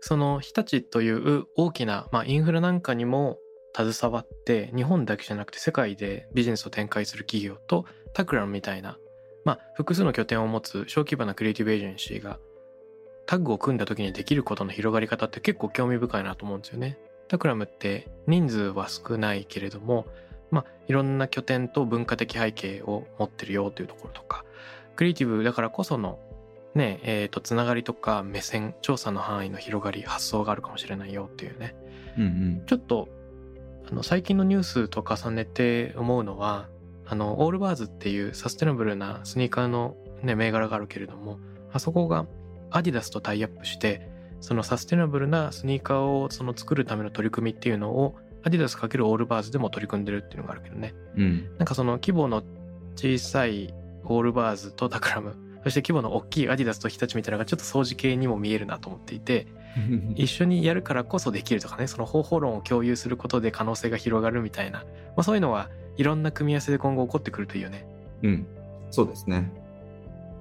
[0.00, 3.36] その日立という大きな、まあ、インフラなんかにも
[3.76, 8.98] 携わって日本だけじゃなくて世界でビジネスを展開する企業とタクラムみたいな、
[9.44, 12.38] まあ、複数の拠点を持つ小規模なクリエイティブエージェンシーが
[13.26, 16.98] タッグを組んだ時にできることの広がり方って結構興味深いなと思うんですよね。
[17.28, 20.06] タクラムって人数は少ないけれども、
[20.50, 24.44] まあ、いろんな拠点と文化的背景を持ってるよというところとか
[24.96, 26.18] クリエイティブだからこその
[26.74, 31.74] ねえー、とつながりとか目線調査の範囲の広がり発想があるかもしれないよっていうね
[32.16, 33.08] うんうんちょっと
[33.90, 36.68] あの最近のニュースと重ねて思うのは
[37.10, 41.40] あの Allbirds っていうサステナブルなスニーカーの、ね、銘柄があるけれども
[41.72, 42.26] あそこが
[42.70, 44.08] アディダスとタイアップして
[44.40, 50.94] そのサステナブルなスニーカーをその作るための取り組みっていうのをアディダス×Allbirds でも取り組んでるっていうのがあるけどね。
[51.16, 51.50] うん。
[51.58, 52.42] なんかその規模の
[52.94, 59.46] 小さい Allbirds と Takram そして規模の大きいアディダスと日立みたいなのがちょっと相似形にも見えるなと思っていて
[60.16, 64.84] 一緒にやるからこそできるとかねその方法論を共有することで可能性が広がるみたいな、ま
[65.18, 67.86] あ、そういうのはいろんな組み合わせで今後起こってくるといいよね。
[68.22, 68.46] うん、
[68.90, 69.50] そうですね。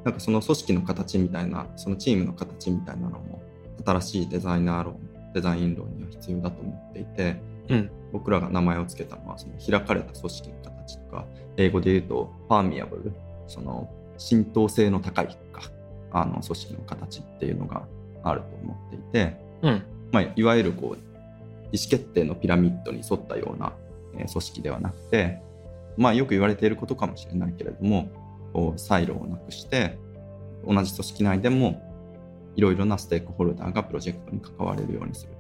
[0.04, 3.42] なんかその組織の形みたいな、そのチームの形みたいなのも、
[3.86, 5.00] 新しいデザイナー論、
[5.34, 11.26] デザイン論には必要だと思っていて、うん僕らが名前を付けたのは、その開かれた組織の形とか、
[11.58, 13.12] 英語で言うと、パーミアブル、
[13.48, 15.62] その浸透性の高いか、
[16.12, 17.84] あの組織の形っていうのが
[18.24, 20.98] あると思っていて、うんまあ、いわゆるこう
[21.72, 23.89] 意思決定のピラミッドに沿ったような、えー
[24.26, 25.42] 組織ではなくて、
[25.98, 28.10] まあ、よく言われていることかもしれないけれども
[28.78, 29.98] サイロをなくして
[30.66, 31.82] 同じ組織内でも
[32.56, 35.34] いろいろなステークホルダーがプロジェクトに関われるようにする。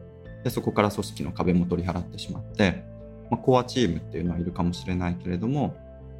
[0.43, 2.85] でそこから組織の壁も取り払ってしまって、
[3.29, 5.75] まあ、コアチームっていうのはいるかもしれないけれども、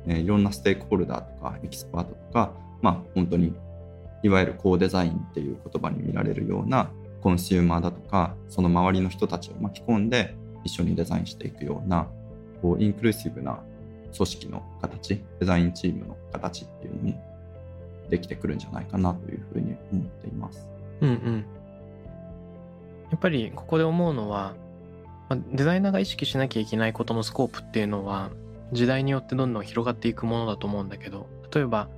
[0.08, 3.54] えいろんなステークホルダーとかエキスパートとか、まあ、本当に
[4.24, 6.92] いわゆる co-design っていう言葉に見られるような
[7.22, 12.08] コンシューマーだとかその周りの人たちを巻き込んで一緒にデザインしていくような
[12.62, 13.60] こうインクルーシブな
[14.16, 17.30] 組織の形デザインチームの形っていうのも
[18.10, 20.68] できてくるんじゃないかなというふうに思っています。
[21.02, 21.46] うんうん
[23.12, 24.54] やっぱりここで思うのは
[25.52, 28.30] デザイナーが意識しなきゃいけないことのスコープっていうのは
[28.72, 31.90] 時代によってどんどん広がっていくものだと思うんだけど例えば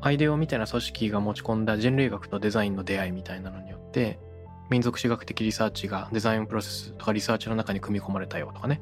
[0.00, 4.18] アイデオみたいな組織が持ち込んだ人類学とデザインの出会いみたいなのによって
[4.70, 8.80] 民族史学的リサーチがデザインプロセスとかリサーチの中に組み込まれたよとかね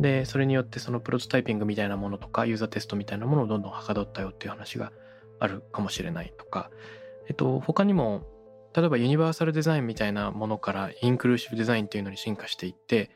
[0.00, 4.92] でそれによってそのプロトタイピングみたいなものとかユーザーテストみたいなものをどんどんはかどったよっていう話が
[5.38, 6.70] あるかもしれないとか
[7.28, 8.22] えっと他にも
[8.74, 13.10] 例えばユニバーサルデザインみたいなものからインクルーシブデザインっていうのに進化していって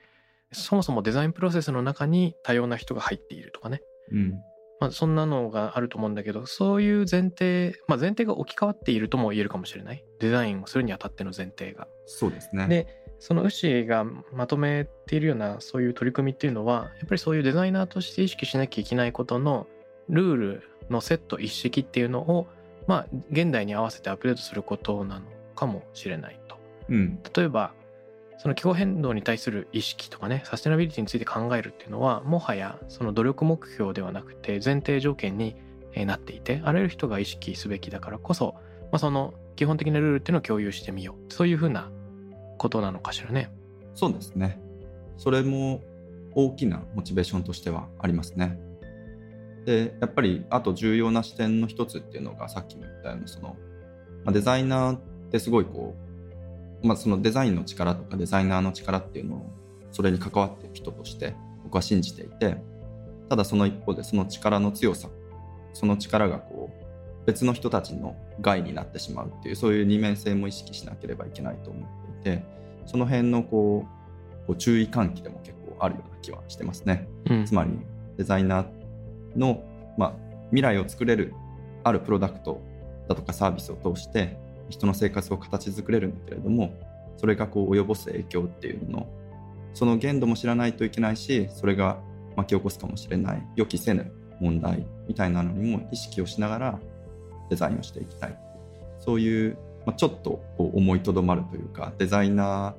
[0.52, 3.80] そもそもデザインプロセスの中に多様な人が入っているとかね、
[4.12, 4.32] うん
[4.80, 11.86] まあ、そんなのがあると思うんだけどそういう前提、まあ、前提が置き換わっているとも言えるかもしれないデザインをするにあたっての前提が。
[12.06, 12.66] そうですね。
[12.68, 19.66] でそのウシがまとめているようなそういう取り組みっていうのはやっぱりそういうデザイナーとして意識しなきゃいけないことの
[20.08, 22.46] ルールのセット一式っていうのを
[22.86, 26.56] まあ現代に合わせてアップデートすることなのかもしれないと。
[26.90, 27.72] うん例えば
[28.36, 35.56] その気候変動に対する意識とかねサステナビリティについて考えるっていうのはもはやその努力目標ではなくて前提条件に
[35.94, 38.54] えーなっていてあらゆる人が意識すべきだからこそ、
[38.90, 41.90] まあ、その基本的なルールっていうのを共有してみようそういうふうな
[42.58, 43.50] ことなのかしらね。
[43.94, 44.60] そうですね。
[45.16, 45.82] それも
[46.34, 48.58] 大きなモチベーションとしてはありますね。
[49.64, 53.56] で、やっぱりあと重要な視点の一つっていうのがさっきも言ったようなその、
[54.24, 55.94] ま、デザイナーってすごいこ
[56.82, 59.50] う、まあ、そのデザインの力とかデザイナーの力っていうのを
[59.90, 62.58] それに関わっている人として僕は信じていて
[63.28, 65.08] ただその一方でその力の強さ
[65.72, 72.42] その力がこう別の人たちの害になってしまうっていうそういう二面性も意識しなければいけないと思って
[72.86, 77.08] その辺のこうこう注意喚起でも結構あるような気はしてますね。
[77.30, 77.70] うんつまり
[78.16, 78.66] デザイナー
[79.36, 79.64] の、
[79.96, 80.14] まあ、
[80.50, 81.34] 未来を作れる
[81.82, 82.60] あるプロダクト
[83.08, 84.38] だとかサービスを通して
[84.70, 86.74] 人の生活を形作れるんだけれども
[87.16, 89.08] それがこう及ぼす影響っていうのの
[89.74, 91.98] その限度も知らないといけないしそれが
[92.36, 96.80] 巻き起こすかもしれない予期せぬ問題みたいなのにも意識をしながら
[97.50, 98.38] デザインをしていきたい
[99.00, 102.74] そういう、まあ、ちょっとこう思いとどまるというかデザイナ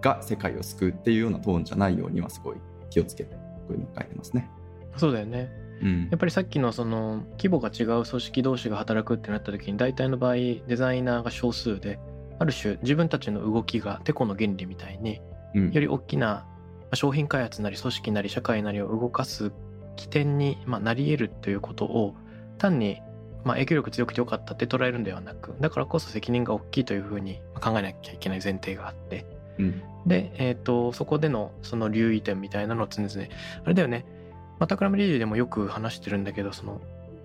[0.00, 2.56] ーが世界を救うっていうようなトーンじゃないようにはすごい
[2.90, 4.50] 気をつけてこういうの書いてますね。
[4.96, 5.50] そうだよね。
[5.82, 6.08] うん。
[6.10, 11.98] やっぱりさっきのその規模が違う組織同士が働くってなった時に大体の場合デザイナーが少数で
[12.38, 15.20] ある種自分たちの動きがテコの原理みたいに
[15.54, 15.72] うん。
[15.72, 16.46] より大きなま
[16.92, 19.52] あ商品開発なり組織なり社会なりを動かす
[19.96, 22.14] 起点にまあなり得るということを
[22.58, 23.00] 単に
[23.44, 29.26] まあ影響力強くてよかったって捉えるんではなくだからこそ責任が大きいというふうに考えなきゃいけない前提があって。
[29.58, 29.82] うん。
[30.06, 33.12] で、えー、とそこでのその留意点みたいなのを常々
[33.64, 34.04] あれだよね。
[34.58, 36.80] またクラムリリーでもよく話してるんだけどその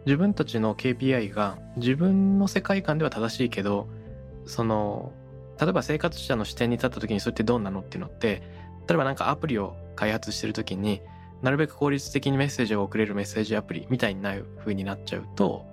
[0.06, 3.88] 自分たちの KPI が自分の世界観では正しいけど
[4.46, 5.12] その
[5.60, 8.42] 例えば生活者の視点に立った時にそれってどうなのっていうのって
[8.88, 11.02] 例えばなんかアプリを開発してる時に
[11.42, 15.66] なるべく効率的にメッセージを送れるメッセージアプリみたいになる風になっちゃうと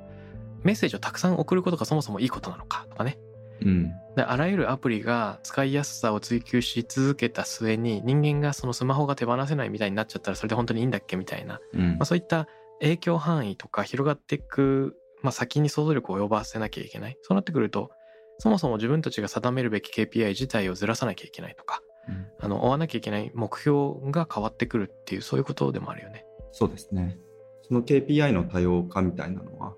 [0.63, 3.19] メッセージをたくさん送ることがそもそもいいことなのかとかね。
[3.63, 3.93] うん。
[4.17, 11.91] であらゆるアプリが使いやすさを追求し続けた末に人間がそのスマホが手放せないみたいになっちゃったらそれで本当にいいんだっけみたいな、うん。
[11.93, 12.49] まあ、そういった
[12.81, 17.17] 影響範囲とか広がっていく、まあ、先に想像力を及ばせなきゃいけない。
[17.23, 17.91] そうなってくると
[18.39, 21.81] そもそも自分たちが定めるべき KPI 自体をずらさなきゃいけないとか。
[22.09, 22.27] うん。
[22.39, 26.25] あの追わなきゃいけない目標が変わってくるっていうそういうことでもあるよね。
[26.53, 27.19] そうですね。
[27.63, 29.75] その KPI の多様化みたいなのは、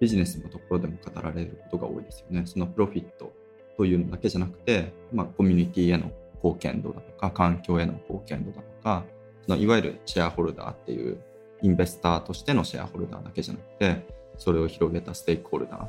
[0.00, 2.42] ビジネスのところでも語られることが多いですよね。
[2.46, 3.32] そのプロフィット
[3.76, 9.04] というのだけじゃなくて、まあ、コミュニティへの貢献度だとか、環境への貢献度だとか、
[9.46, 11.18] そのいわゆるシェアホルダーっていう、
[11.62, 14.06] インベスターとしてのシェアホルダーだけじゃなくて、
[14.36, 15.88] それを広げたステークホルダー、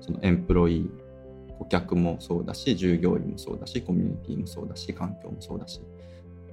[0.00, 5.80] そのエンプロイー、顧客もそうだし、従業員もそうだし、コミュニティもそうだし、環境もそうだし、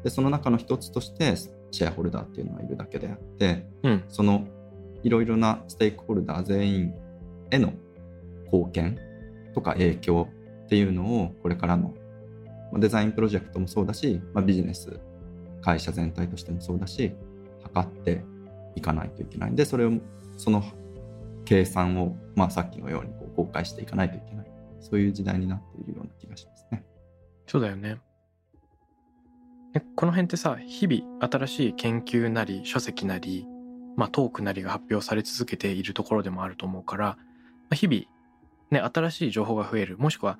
[0.03, 1.35] でその中の一つとして
[1.71, 4.45] シェアホルダーっていうのはいるだけであってうんその
[5.03, 6.93] いろいろなステークホルダー全員
[7.51, 7.73] への
[8.45, 8.99] 貢献
[9.53, 10.27] とか影響
[10.65, 11.93] っていうのをこれからの
[12.73, 14.99] デザインプロジェクトもそうだし、まあ、ビジネス
[15.61, 17.13] 会社全体としてもそうだし
[17.63, 18.23] 測って
[18.75, 19.91] いかないといけないんでそれを
[20.37, 20.63] その
[21.45, 26.83] 計算を、まあ、さっきのようにこう公開していかないといけないそういう時代になっているような気がしますね。
[27.47, 27.97] そうだよね。
[29.95, 33.47] この辺ってさ日々新しい研究なり書籍なり、
[33.95, 37.17] まあ、トークなりが発表され続けているところでもあると思うから、ま
[37.71, 38.03] あ日々、
[38.71, 40.37] ね、新しい情報が増えるもしくは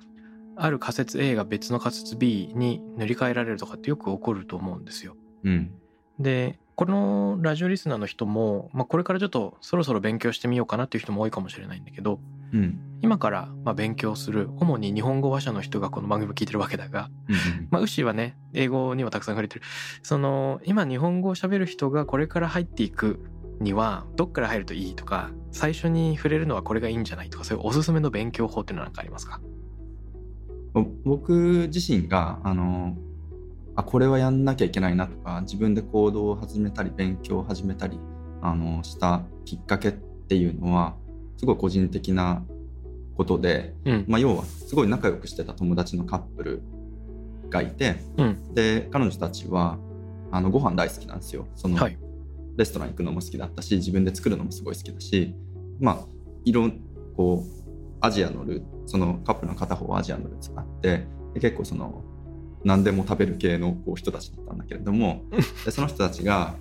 [0.56, 5.16] ある仮説 A が別の仮説 B に塗り替えられるとかってよく起こると思うんですよ。
[5.44, 5.74] うん
[6.18, 12.18] でこのラジオリスナーの人も、まあ、これからちょっとそろそろ勉強してみようかなっていう人も多いかもしれないんだけど
[12.52, 19.62] うん今からまあ勉強する主に日本語話者の人がこの番組を聞いてるわけだがうんまあ、ウッシーはね、英語にはたくさん触れてる。
[20.02, 23.20] その、今日本語を喋る人がこれから入っていく
[23.60, 29.40] には、どっから入るといいとか、最初に触れるのはこれがいいんじゃないとか、そういうおすすめの勉強法っていうのは何かありますか？
[30.72, 32.96] ぼ僕自身があの
[33.76, 37.98] あこれはやんなきゃいけないなとか自分で行動を始めたり勉強を始めたり
[38.42, 40.96] あのしたきっかけっていうのは
[41.36, 42.42] すごい個人的な
[43.16, 44.04] ことで、うん。
[44.08, 46.62] まあ、要はすごい仲良くしてた友達のカップル
[47.50, 48.54] がいてうん。
[48.54, 49.78] で彼女たちは
[50.32, 51.96] あのご飯大好きなんですよその、はい。
[52.56, 55.34] レストラン行くのも好きだったし自分で作るのもすごい好きだし
[55.80, 55.98] まあ
[56.44, 56.80] いろん
[57.16, 57.64] こう
[58.00, 62.04] アジアのルーそのカップルの片方はアジアのルーツがあってで結構その
[62.64, 65.24] 何でも食べる系のこう人たちだったんだけれども
[65.64, 66.54] でその人たちが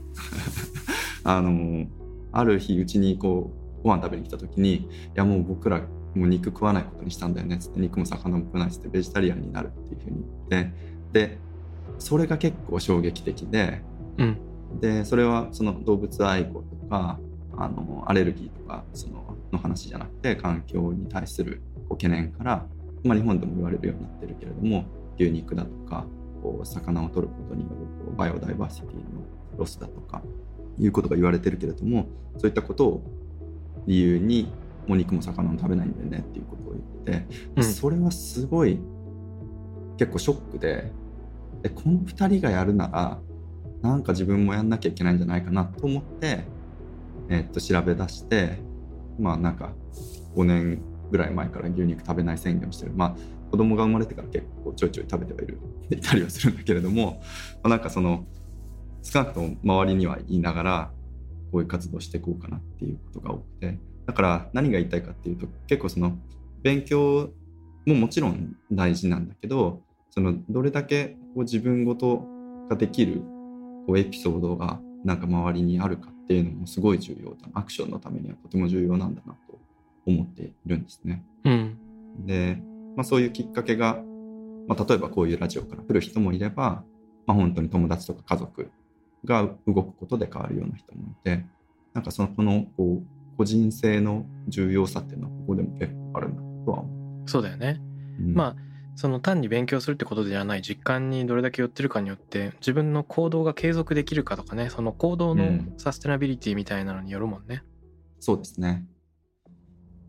[1.24, 1.86] あの
[2.32, 5.82] ある日うちにこうご飯食べに来た時に「いやもう僕ら
[6.16, 10.74] もう肉食わないことにしたんだよね」っつって肉も魚も食わないっつってベジタリアンになるっていうふうに言って
[11.12, 11.38] で
[12.00, 13.82] それが結構衝撃的で
[14.18, 14.38] うん。
[14.80, 17.20] でそれはその動物愛護とか
[17.58, 22.66] あのアレルギーとかそのの話じゃなくて環境に対するこう懸念から、
[23.04, 24.86] まあ、日本でも言われるようになってるけれども
[25.18, 26.06] 牛肉だとか
[26.42, 29.02] こう魚を取ることによるこう biodiversity の
[29.58, 30.22] ロスだとか
[30.80, 32.08] いうことが言われてるけれども
[32.38, 33.04] そういったことを
[33.86, 34.52] 理由に
[34.88, 37.64] もう肉も魚も食べないんだよねっていうことを言って、うん。
[37.64, 38.80] それはすごい
[39.98, 40.92] 結構ショックで
[41.62, 43.20] でこの2人がやるなら
[43.84, 46.46] なんか自分もやんなきゃいけないんじゃないかなと思って、
[47.30, 48.58] えっと調べ出して
[49.20, 49.74] まあなんか
[50.36, 50.82] 5年
[51.12, 52.94] ぐらい前から牛肉食べない宣言をしてる。
[52.96, 53.16] まあ
[53.52, 55.60] 子供が生まれてから結構ちょいちょい食べてはいる
[55.92, 57.22] いたりはするんだけれども、
[57.56, 58.26] まあ、なんかその
[59.04, 60.92] 少なくとも周りには言いながら
[61.52, 63.80] こういう活動していこうかなっていうことが多くて。
[64.06, 66.18] だから何が言いたいかっていうと結構その
[66.62, 67.32] 勉強
[67.86, 72.26] ももちろん大事なんだけどそのどれだけこう自分ごと
[72.70, 73.22] ができる
[73.88, 79.60] こうエピソードがなんか周りにあるかっていうのもすごい重要だアクションのためにはとても重要なんだなと
[80.06, 81.24] 思っているんですね。
[81.44, 81.78] うん。
[82.26, 82.62] で、
[82.96, 84.02] まあ、そういうきっかけが、
[84.68, 86.84] まあ、例えばこういうラジオから来る人もいれば、
[87.26, 88.70] まあ、本当に友達とか家族
[89.26, 91.46] が動くことで変わるような人もいて
[91.94, 97.80] なんかそのこのこう個人性の重要さっていうのはここでも結構あるなとは思そうだよね。
[98.20, 98.56] う、うんまあ
[98.96, 107.64] その単に勉強するってことではない実感にどれだけ寄ってるかによって自分の行動が継続できるかとかねその行動のうんサステナビリティみたいなのによるもんね。
[108.20, 108.86] そうですね。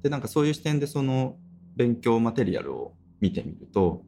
[0.04, 1.36] で、なんかそういう視点でその
[1.74, 4.04] 勉強マテリアルを見てみると、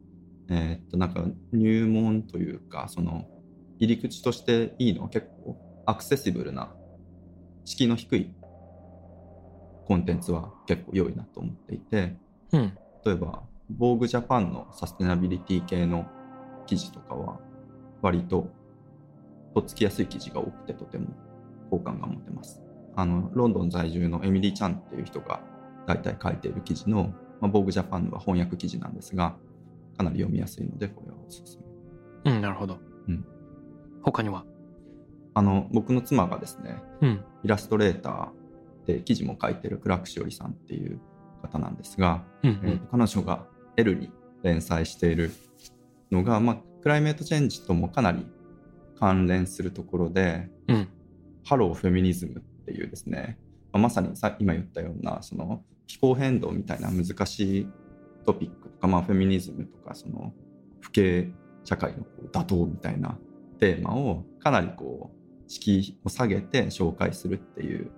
[0.49, 3.25] えーっと、なんか入門というか、その
[3.79, 6.75] 入り口としていいのは結構アクセシブルな、
[7.65, 8.31] 敷居の低い
[9.85, 12.15] コンテンツは結構良いなと思っていて、
[12.51, 12.77] うん。
[13.03, 16.05] 例えば、防具ジャパンのサステナビリティ系の
[16.65, 17.39] 記事とかは、
[18.01, 18.47] 割と
[19.53, 21.07] とっつきやすい記事が多くてとても
[21.69, 22.61] 好感が持てます。
[22.95, 25.41] あの、ロンドン在住のエミリー・チャンっていう人が
[25.85, 29.35] 大体書いている記事の、まあ、防具ジャパンは翻訳記事なんですが、
[29.97, 31.59] かなり読みやすいので、これはおすす
[32.23, 32.31] め。
[32.33, 32.77] うん、なるほど。
[33.07, 33.25] うん。
[34.03, 34.45] 他には？
[35.33, 37.25] あの、僕の妻がですね、うん。
[37.43, 40.99] イラストレーターで記事も書いてるクラクシオリさんっていう
[41.41, 43.45] 方なんですが、うん、えーと彼女が
[43.77, 44.11] L に
[44.43, 45.31] 連載している
[46.11, 48.25] のが、まあ、クライメートチェンジともかなり
[48.99, 50.87] 関連するところで、うん。
[51.45, 53.37] ハローフェミニズムっていうですね、
[53.71, 57.67] まあまさにさ今言ったようなその気候変動みたいな難しい
[58.25, 60.33] トピックとか、まあ、フェミニズムとかその
[60.81, 61.31] 不敬
[61.63, 63.17] 社会の打倒みたいな
[63.59, 67.91] テーマをかなりこう敷居を下げて紹介するっていう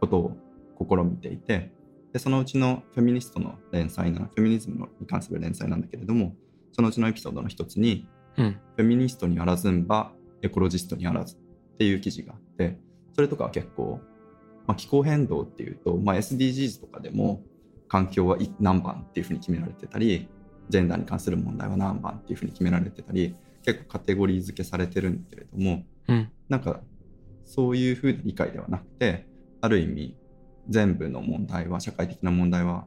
[0.00, 0.36] ことを
[0.80, 1.72] 試みていて
[2.12, 6.34] でそのうちのフェミニストの連載なフェミニズムのに関する連載なんだけれども
[6.72, 8.60] そのうちのエピソードの一つにうん。
[8.76, 11.38] フェミニストにあらずんばエコロジストにあらずっ
[11.78, 12.78] ていう記事があって
[13.14, 14.00] それとかは結構、
[14.66, 17.42] まあ、気候変動っていうと、まあ、SDGs とかでも
[17.88, 20.28] 環境はい何番っていうふうに決められてたり
[20.68, 23.34] ジェンダーに関する問題は何番っていうふうに決められてたり
[23.64, 26.30] 結構カテゴリー付けされてるんだけれどもうん。
[26.48, 26.80] なんか
[27.44, 29.26] そういうふうな理解ではなくて
[29.60, 30.16] ある意味
[30.70, 32.86] 全部の問題は社会的な問題は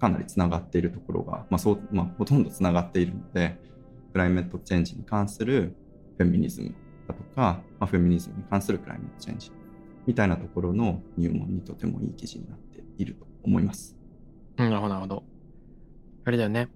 [0.00, 3.58] かなりつながっているところが、まあそうまあ、ほとんどつながっているので
[4.12, 5.74] クライメットチェンジに関する
[6.18, 6.74] フェミニズム
[7.08, 9.50] だとか、まあ、フェミニズムに関するクライメットチェンジ
[10.06, 13.96] みたいなところの入門にとてもいい記事になっていると思います。
[13.98, 15.24] うんなるほど、なるほど。
[16.24, 16.68] あれだよね。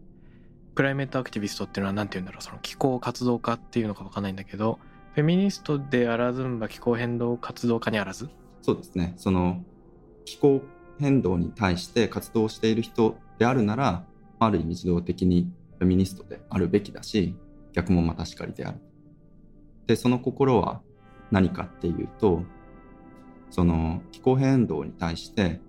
[0.75, 4.79] クライメートアクティビストっていうのは何て言うんだろう、その気候活動家っていうのかわかんないんだけど、
[5.15, 8.29] フェミニストであらずんば気候変動活動家にあらず
[8.63, 9.15] そうですね。
[9.17, 9.63] その
[10.29, 10.61] 気候
[11.01, 14.05] 変動に対して活動している人であるなら、
[14.39, 17.35] ある意味自動的にフェミニストであるべきだし、
[17.73, 18.79] 逆もまたしかりである。
[19.87, 20.83] で、その心は
[21.31, 22.43] 何かっていうと、
[23.51, 25.61] その気候変動に対して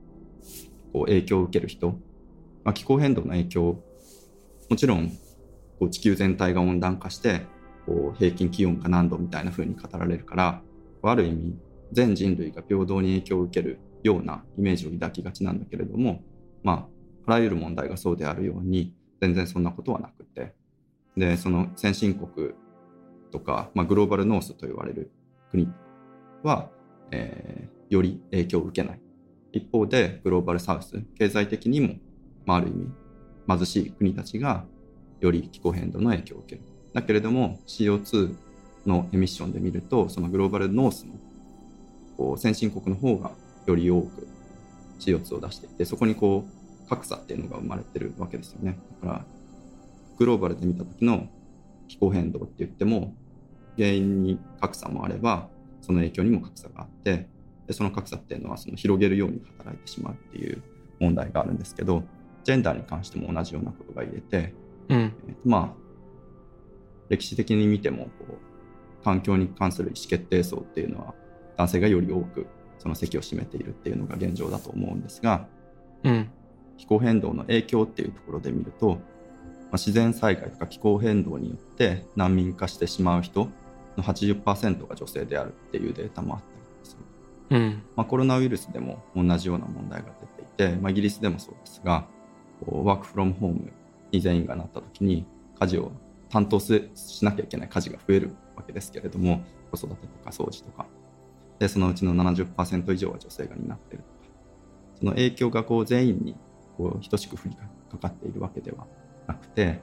[0.91, 1.91] こう影響を受ける人、
[2.65, 3.81] まあ、気候変動の影響、
[4.69, 5.09] もちろん
[5.79, 7.45] こう地球全体が温暖化して、
[7.85, 10.61] こう平均気温が何度みたいな風に語られるから、
[11.01, 11.55] ある意味
[11.93, 16.23] 全人類が平等に影響を受けるようなイメージを抱きがちなんだけれども、
[16.63, 16.89] ま
[17.27, 20.53] あ、あらゆる問題がそうであるように、全然そんなことはなくて、
[21.17, 22.51] で、その先進国
[23.31, 25.11] とか、まあ、グローバルノースと言われる
[25.51, 25.67] 国
[26.43, 26.69] は、
[27.11, 29.01] えーより影響を受けない。
[29.51, 31.95] 一方で、グローバルサウス、経済的にも、
[32.45, 32.87] まあ、ある意味、
[33.47, 34.65] 貧しい国たちが、
[35.19, 36.61] より気候変動の影響を受ける。
[36.93, 38.35] だけれども、CO2
[38.85, 41.05] のエミッションで見ると、そのグローバルノース
[42.17, 43.31] の先進国の方が
[43.69, 44.27] より多く
[44.99, 46.45] CO2 を出していて、そこにこ
[46.85, 48.79] う格差っていうのが生まれてるわけですよね。
[49.01, 49.25] だから、
[50.17, 51.27] グローバルで見た時の
[51.87, 53.15] 気候変動って言っても、
[53.77, 55.47] 原因に格差もあれば、
[55.81, 57.27] その影響にも格差があって、
[57.67, 60.63] でその格差っていうのはその広げるように働いてしまうっていう
[60.99, 62.03] 問題があるんですけど、
[62.43, 64.53] ジェンダーに関しても同じようなことが言えて、
[64.89, 65.13] うん。
[65.27, 65.89] えーとまあ、
[67.09, 71.13] 歴史的に見てもこう環境に関する意思決定層っていうのは
[71.57, 72.47] 男性がより多く
[72.79, 75.47] その席を占めているっていうのが現状だと思うんですが
[76.03, 76.29] うん。
[76.77, 78.97] 気候変動の影響っていうところで見ると、まあ、
[79.73, 83.49] 自然災害とか気候変動によって難民化してしまう人
[83.97, 86.97] の80%が女性であるっていうデータもあったりす
[87.49, 87.57] る。
[87.57, 87.83] うん。
[87.95, 92.07] まあ、コロナウイルスでも同じような問題が出ていて、まあ、イギリスでもそうですが、
[92.65, 93.71] ワークフロムホーム
[94.11, 95.25] に全員がなった時に
[95.59, 95.91] 家事を
[96.29, 100.85] 担当すしなきゃいけない家事が増えるわけですけれども、子育てとか掃除とか。
[101.59, 104.19] で、そのうちの70%以上は女性が担っているとか。
[104.99, 106.35] その影響がこう全員に
[106.77, 107.55] こう等しく降り
[107.91, 108.85] かかっているわけでは
[109.27, 109.81] なくて、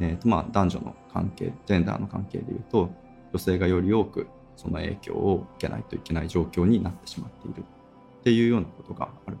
[0.00, 2.90] えーとまあ、男女の関係、ジェンダーの関係でいうと、
[3.32, 9.38] 女性がより多くその影響を受けないといけない状況になってしまっているっていうようなことがある。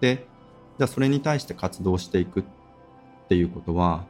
[0.00, 0.26] で、
[0.78, 2.44] じゃあそれに対して活動していくっ
[3.28, 4.04] ていうことは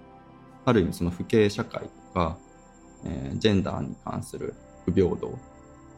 [0.65, 2.39] ある意味その不敬社会とか、
[3.05, 4.55] えージェンダーに関する
[4.85, 5.39] 不平等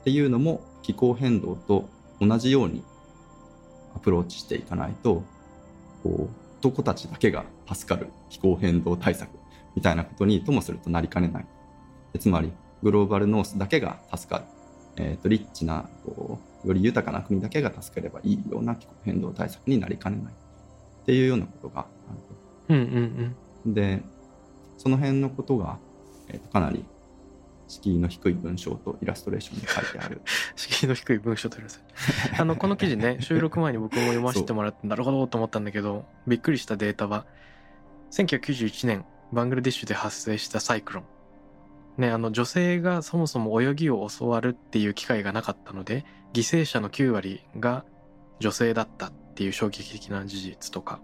[0.09, 1.87] っていうのも気候変動と
[2.19, 2.83] 同じように
[3.95, 5.23] アプローチしていかないと
[6.03, 9.29] こう男たちだけが助かる気候変動対策
[9.77, 11.47] みたいなことにともするとなりかねない。
[12.15, 14.45] でつまりグローバルノースだけが助かる、
[14.97, 20.33] えー、とリッチなこうより豊かな国だけが助かればいいような気候変動対策になりかねない。
[20.33, 21.85] っていうようなことがあ
[22.15, 22.19] る
[22.67, 22.75] と。
[22.75, 23.35] うんうん
[23.67, 23.75] うん。
[23.75, 24.01] で
[24.79, 25.79] その辺のことが、
[26.29, 26.83] えーとかなり
[27.69, 30.23] 敷居の低い文章とイラストレーションに書いてある。
[30.57, 31.73] 敷居の低い文章というか
[32.39, 37.27] あのこの記事ね 収録前に僕も読ませてもらってなるほどと思ったんだけどびっくりしたデータは
[38.11, 41.05] 1991年バングラディッシュで発生したサイクロン。
[41.99, 47.85] ねあの女性がそもそも泳ぎを教わるっていう機会がなかったので犠牲者の9割が
[48.39, 51.01] 女性だったっていう衝撃的な事実とか。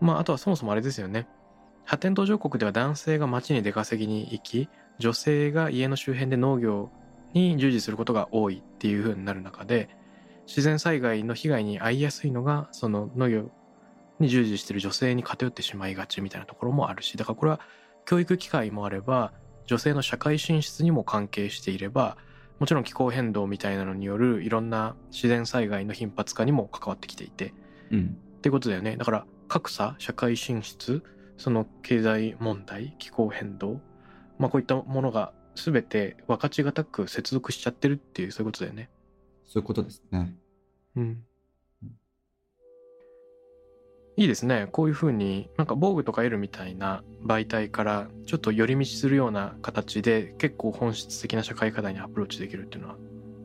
[0.00, 1.28] まああとはそもそもあれですよね。
[1.84, 4.68] 発展途上国では男性が町に出稼ぎに行き
[4.98, 6.90] 女性が家の周辺で農業
[7.32, 9.88] に従事することが多いっていう風になる中で
[10.46, 13.50] 自然災害の被害に遭いやすいのがその農業
[14.20, 17.60] に従事している女性に偏ってしまいがちみたいなところもあるしだからこれは
[18.06, 19.32] 教育機会もあれば
[19.66, 22.16] 女性の社会進出にも関係していれば
[22.58, 27.52] もちろん気候変動みたいなのによるいろんな自然災害の頻発化にも関わってきていて
[27.90, 28.16] うん。
[28.38, 28.96] ってことだよね。
[28.96, 31.02] だから格差社会進出
[31.36, 33.80] その経済問題気候変動
[34.38, 38.90] まあこういったものが全て分かちがたく接続しちゃってるっていうそういうことだよね。
[39.44, 40.34] そういうことですね
[40.96, 41.24] うん。
[44.18, 44.66] いいですね。
[44.72, 52.96] こういうふうになんか防具とか L みたいな媒体からちょっと寄り道するような形で結構本質的な社会課題にアプローチできるっていうのは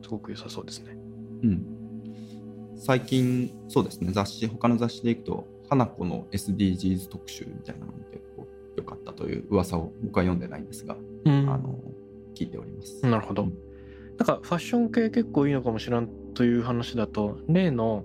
[0.02, 0.96] すごく良さそうですね。
[1.42, 1.82] うん
[2.84, 8.31] 最近そうですね雑誌他の雑誌でいくと花子の SDGs 特集みたいなのも結構
[8.76, 11.78] 良かったという噂を僕は読んでないんですが、うんあの
[12.34, 13.04] 聞いております。
[13.06, 13.46] なるほど。
[14.18, 18.04] なんかファッション系結構いいのかもしらんという話だと例の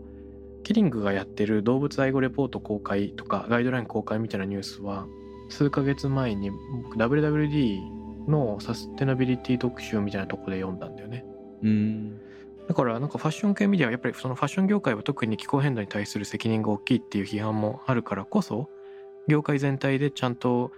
[0.64, 5.08] キリングがやってる動物愛護レポート公開とかガイドライン公開みたいなニュースは
[5.50, 6.52] 数ヶ月前に
[6.84, 11.26] 僕 WWD のサステナビリティ特集みたいなとこで読んだんだよね。
[11.64, 12.20] うん
[12.68, 18.70] だからなんかファッション系メディアはやっぱりそのファッション業界は特に気候変動に対する責任が大きいっていう批判もあるからこそ
[19.28, 20.72] 業界全体でちゃんと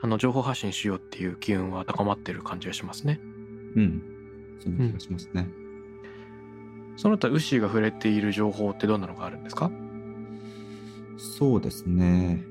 [0.00, 3.20] あの情報発信しようっていう機運は高まってる感じがしますね。
[3.76, 4.02] うん
[4.60, 5.48] そんな気がしますね。
[6.96, 9.70] その他ウッシーが触れている情報ってどんなのがあるんですか？
[11.16, 12.44] そうですね。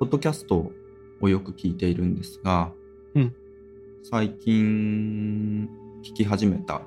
[0.00, 0.72] ポッドキャスト
[1.20, 2.72] をよく聞いているんですが、
[3.14, 3.34] うん
[4.02, 5.68] 最近
[6.02, 6.82] 聞き始めた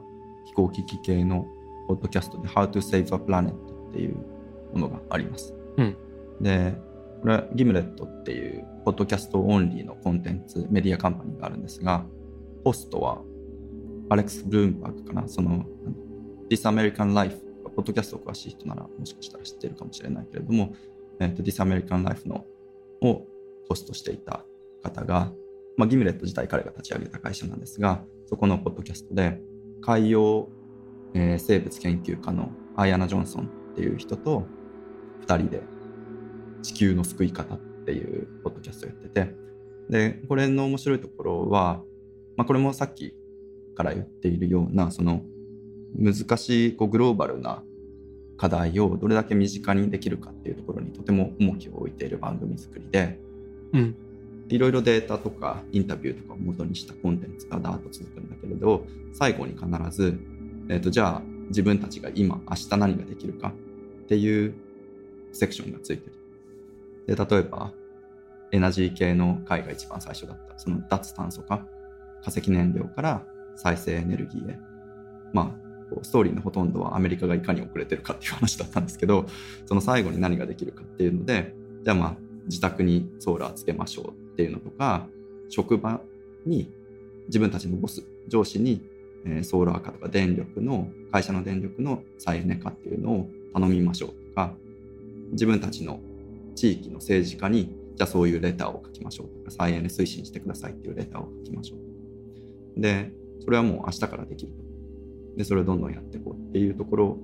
[0.46, 1.48] 飛行機器系の
[1.88, 3.52] ポッドキャストで How to Save a Planet
[3.90, 4.16] っていう
[4.74, 5.54] ものがあります。
[5.78, 5.96] うん
[6.42, 6.76] で、
[7.56, 12.06] ギムレットっていうポッドキャストオンリーのコンテンツメディアカンパニーがあるんですが、
[12.64, 13.22] ホストは
[14.10, 15.66] アレックス・ブルームバーグかな、その
[16.50, 17.38] This American Life
[17.76, 20.74] ポッドキャストを詳しい人ならもしかしたら知ってるかもしれないけれども、
[21.20, 22.46] えーと This American Life の
[23.02, 23.26] を
[23.70, 24.46] ホストしていた
[24.82, 25.32] 方が、
[25.78, 29.40] まあ、ギムレット自体彼が立ち上げた会社なんですが、そこのポッドキャストで
[29.82, 30.50] 海洋、
[31.14, 34.48] えー生物研究家のアイアナ・ジョンソンっていう人と
[35.28, 35.62] 2人で
[36.68, 39.34] 地球の救い方っていうポッドキャストをやってて、
[39.90, 41.82] で、これの面白いところは、
[42.36, 43.14] まあ、これもさっき
[43.74, 45.22] から言っているような、その
[45.98, 47.64] 難しいこうグローバルな
[48.36, 53.18] 課題をどれだけ身近にできるかっていうところにとても重きを置いている番組作りで、
[53.72, 53.96] うん
[54.50, 60.18] いろいろデータとかインタビューとかを元にしたコンテンツがダーッと続くんだけれど最後に必ず、
[60.70, 63.50] えー、とじゃあ自分たちが今明日何ができるか
[64.04, 64.54] っていう
[65.34, 66.18] セクションがついてる。
[67.08, 67.72] で例えば
[68.52, 70.58] エナジー系の回が一番最初だった。
[70.58, 71.66] その脱炭素化
[72.24, 73.24] 化石燃料から
[73.56, 74.60] 再生エネルギーへ。
[75.34, 75.68] まあ
[76.04, 79.26] ストーリーのほとんどはアメリカがいかに遅れてるかっていう話だったんですけど
[79.66, 81.54] その最後に何ができるかっていうので
[81.84, 85.08] じゃあまあ自宅にソーラーつけましょうっていうのとか
[85.48, 86.02] 職場
[86.46, 86.70] に
[87.28, 88.82] 自分たちのボス上司に、
[89.44, 94.54] ソーラー化とか電力の会社の電力の再エネ化っていうのを頼みましょうとか
[95.32, 96.00] 自分たちの
[96.58, 103.12] 地域の政治家にじゃあそういうレターを書きましょうとか再エネ推進してくださいっていうレターを書きましょうで
[103.44, 104.58] それはもう明日からできると
[105.38, 107.18] でそれをどんどんやっていこうっていうところ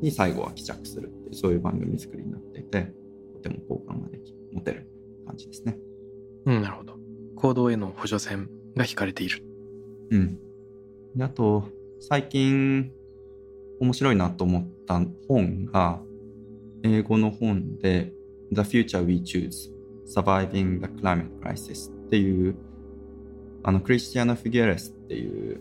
[0.00, 2.92] に最後は帰着するっていうそういう番組作りになっていて
[3.34, 4.86] とても好感ができ持てる
[5.26, 5.76] 感じですね。
[6.46, 6.96] うん、なるほど。
[7.36, 9.42] 行動への補助線が引かれている。
[10.10, 10.38] うん。
[11.14, 11.68] であと、
[12.00, 12.92] 最近
[13.80, 16.00] 面白いなと思った本が、
[16.82, 18.12] 英語の本で
[18.52, 19.70] The Future We Choose
[20.06, 22.54] Surviving the Climate Crisis っていう
[23.62, 25.60] あのクリスティアノ・フィゲレスっていう、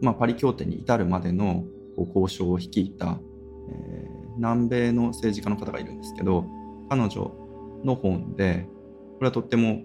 [0.00, 1.64] まあ、パリ協定に至るまでの
[1.98, 3.18] 交渉を率いた、
[3.70, 6.46] えー南米の政治家の方がいるんですけど
[6.88, 7.30] 彼女
[7.84, 8.66] の本で
[9.18, 9.84] これはとっても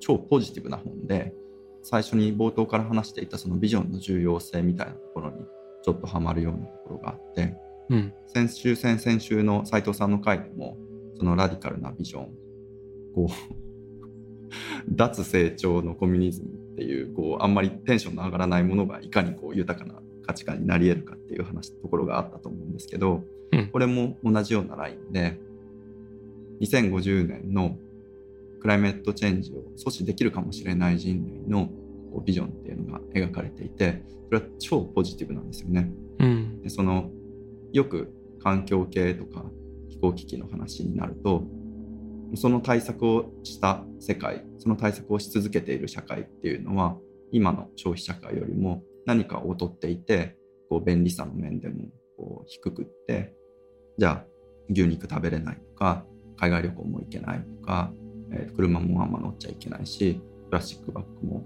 [0.00, 1.34] 超ポジティブな本で
[1.82, 5.44] 最初に冒頭から話していたそのビジョンの重要性みたいなところに
[5.82, 7.56] ちょっとハマるようなところがあって
[7.90, 8.14] うん。
[8.26, 10.78] 先週先々週の斉藤さんの回でも
[11.18, 12.28] そのラディカルなビジョン
[13.14, 13.34] こう
[14.88, 25.38] 脱成長のコミュニズムっていうこうあんまりテンションの上がらないものがいかにこう豊かな価値観になり得るかっていう話ところがあったと思うんですけど、うんこれも同じようなラインで
[26.60, 27.76] 2050年の
[28.60, 31.66] クライメットチェンジを阻止できるかもしれない人類の
[32.10, 35.90] こうビジョンっていうのが描かれていてそれは超ポジティブなんですよね。
[36.18, 36.62] うん。
[36.62, 37.10] でその
[37.72, 38.12] よく
[38.42, 39.44] 環境系とか
[39.94, 41.44] 気候危機の話になると
[42.34, 46.96] その対策をした世界その対策をし続けている社会っていうのは
[47.30, 50.36] 今の消費社会よりも何か劣っていて
[50.68, 51.84] こう便利さの面でも
[52.16, 53.34] こう低くって
[53.98, 54.24] じゃあ
[54.70, 56.04] 牛肉食べれないとか
[56.36, 57.92] 海外旅行も行けないとか、
[58.32, 61.44] えー車もあんま乗っちゃいけないしプラスチックバッグも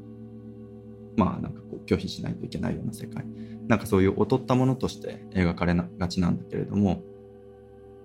[1.16, 3.24] まあなんかこう拒否しないといけないような世界。
[3.66, 7.02] なんかそういう劣ったものとして描かれがちなんだけれども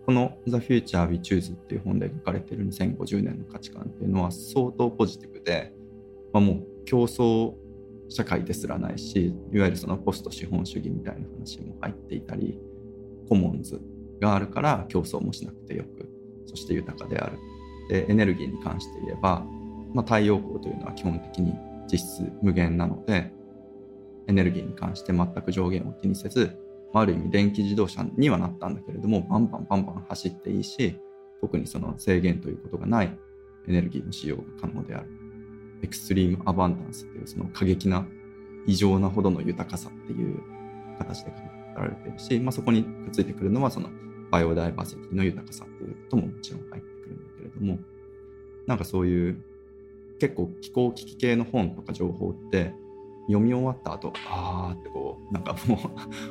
[0.06, 5.74] この「The Future We Choose」っていう本で描かれてる2050年の価値観っていうのは相当ポジティブで、
[6.34, 7.54] まあ、もう競争
[8.10, 12.60] 社会ですらないしいわゆるそのポスト資本主義みたいな話も入っていたり
[13.30, 13.82] コモンズ
[14.20, 16.10] があるから競争もしなくてよく
[16.46, 17.38] そして豊かである。
[17.90, 19.46] でエネルギーに関して言えば、
[19.94, 21.54] まあ、太陽光というのは基本的に
[21.92, 23.32] 実質無限なので
[24.28, 26.58] エネルギーに関して全く上限を気にせず
[27.02, 31.00] ある意味電気自動車にはなったんだけれどもバンバンバンバン走っていいし
[31.42, 33.18] 特にその制限ということがない
[33.68, 35.24] エネルギーの使用が可能である。
[35.84, 38.08] エクストリームアバンダンスというその過激な
[38.66, 40.42] 異常なほどの豊かさっていう
[40.98, 43.90] 形で語られているし、まあ、そこにくっついてくるのはその
[44.32, 47.80] バイオダイバーシティの豊かさっていうことももちろん入ってくるんだけれども
[48.66, 49.44] なんかそういう
[50.20, 52.74] 結構気候危機系の本とか情報って
[53.28, 55.80] 読み終わった後あーってこうなんかも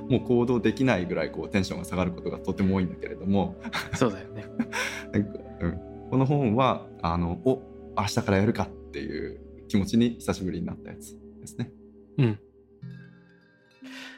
[0.08, 3.56] う もう行動できないぐらいこうテンションが下がることがとても多いんだけれども
[3.94, 4.44] そうだよね。
[5.60, 5.80] うん、
[6.10, 7.62] この本はあのお
[7.96, 11.72] 明日からやるかっていう気持ちに久しぶりになったやつですね。
[12.18, 12.38] うん。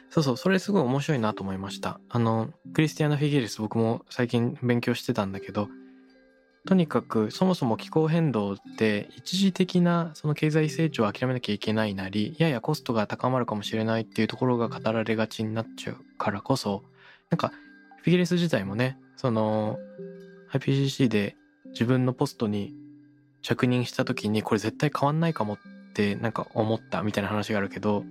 [0.09, 1.99] そうそう、それすごい面白いなと思いました。
[2.09, 5.67] あの、クリスティアナ・フィギレス僕も最近勉強してたんだけど、
[6.65, 16.83] とにかくそもそも気候変動って一時的なその経済成長を諦めなきゃいけないなり、ややコストが高まるかもしれないっていうところが語られがちになっちゃうからこそ、
[17.29, 17.51] なんか
[18.01, 19.77] フィギレス自体もね、その
[20.51, 21.35] IPCC で
[21.67, 22.73] 自分のポストに
[23.41, 25.57] 着任した時にこれ絶対変わんないかもっ
[25.93, 28.03] てなんか思ったみたいな話があるけど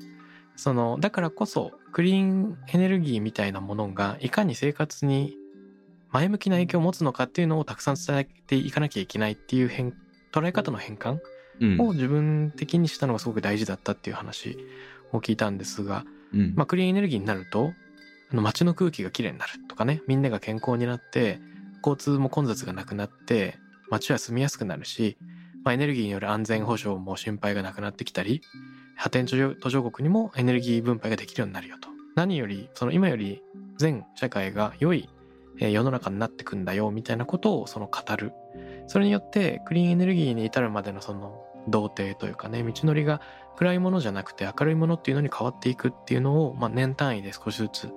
[0.56, 5.36] そのだからこそクリーンエネルギーみたいなものがいかに生活に
[6.14, 9.92] 前向きな影響を持つのかっていうのをたくさん伝えていかなきゃいけないっていう変
[10.32, 11.18] 捉え方の変換
[11.60, 11.80] うん。
[11.80, 14.56] を自分的にしたのがすごく大事だったっていう話
[15.12, 16.54] を聞いたんですが、うん。
[16.54, 17.72] まあ、クリーンエネルギーになると
[18.30, 21.40] あの街の空気がきれいになるとかねみんなが健康になって
[21.78, 23.58] 交通も混雑がなくなって
[23.90, 25.16] 街は住みやすくなるし、
[25.64, 28.40] まあ、エネルギーによる安全保障も心配がなくなってきたり
[28.96, 31.88] 発展途上国にもエネルギー分配ができるようになるよと。
[32.14, 33.42] 何よりその今より
[33.76, 35.13] 全社会が良いえー
[35.58, 38.32] 世の中になってくんだよみたいなことをその語る。
[38.86, 43.20] それによってクリーンエネルギーに至るまでのその童貞というかね道のりが
[43.56, 47.90] 暗いものじゃなくて明るいものっていうのに変わっていくっていうのを、まあ、年単位で少しずつ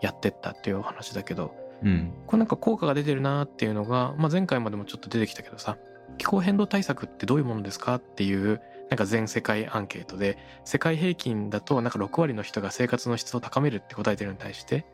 [0.00, 1.54] やってったっていうお話だけど。
[1.82, 2.12] うん。
[2.26, 5.78] これなんか効果が出てるなっていうのが、まあ、前回までもちょっと出てきたけどさ
[6.16, 14.86] 気候変動対策ってどういうものですかっていうなんか全世界アンケートで世界平均だとなんか6割の人が生活の質を高めるって答えてるのに対して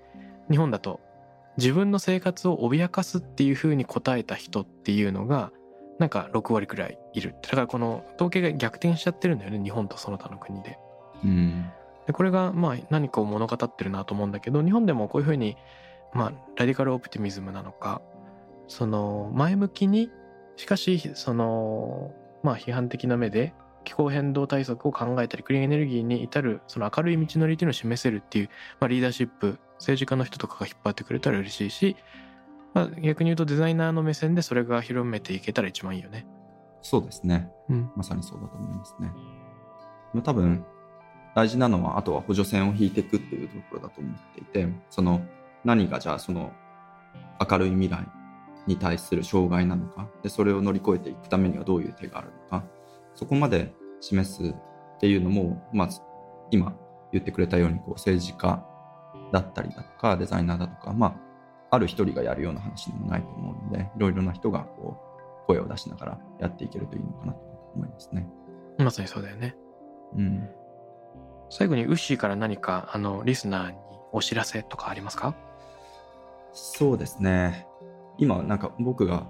[0.51, 1.01] 日本だと
[1.57, 5.53] 自分の生活を脅かすっていうふうに答えた人っていうのが
[5.99, 10.79] なんか6割くらいいるだからこの統計が逆転しちゃってるんだよね日本とその他の国で。
[11.25, 11.71] うん
[12.07, 15.57] でこれがまあ何かを物語ってるなと思うんだけど日本でもこういうふうに
[16.13, 18.03] まあラディカルオプティミズムなのか
[18.69, 20.11] その前向きに
[20.57, 28.49] しかしそのまあ批判的な目で気候変動対策を考えたりクリーンエネルギーに至るその明るい道のりっていうのを示せるっていう、
[28.81, 31.97] まあ、リーダーシップ政治家の人とかが引っ張ってくれたら嬉しいし、
[32.73, 36.27] まあ、逆に言うとデザイナーの目線でそれが広めていけたら一番いいよね。
[36.83, 37.51] そうですね。
[37.69, 39.11] うんまさにそうだと思いますね。
[40.13, 40.65] でも多分
[41.35, 45.21] 大事なのはあとは補助線を引いていくっていうところだと思っていてその
[45.65, 46.53] 何がじゃあその
[47.51, 48.07] 明るい未来
[48.67, 52.65] に対する障害なのかでそれを乗り越えていくためにはどういう手があるのか
[53.15, 54.55] そこまで示すっ
[55.01, 55.89] ていうのも、まあ、
[56.51, 56.77] 今
[57.13, 58.65] 言ってくれたようにこう政治家
[59.33, 61.07] だったりだとかデザイナーだとか、ま
[61.71, 64.97] あ、ある一人がやるような話でもないと思うのでいろいろな人がこ
[65.45, 67.39] う声を出しながらやっていけるといいのかなと
[67.75, 68.27] 思いますね。
[68.79, 69.55] まさにそうだよね。
[70.17, 70.49] うん、
[71.51, 73.77] 最後にウッシーから何かあのリスナーに
[74.13, 75.35] お知らせとかありますか？
[76.53, 77.67] そうですね
[78.17, 79.27] 今なんか僕が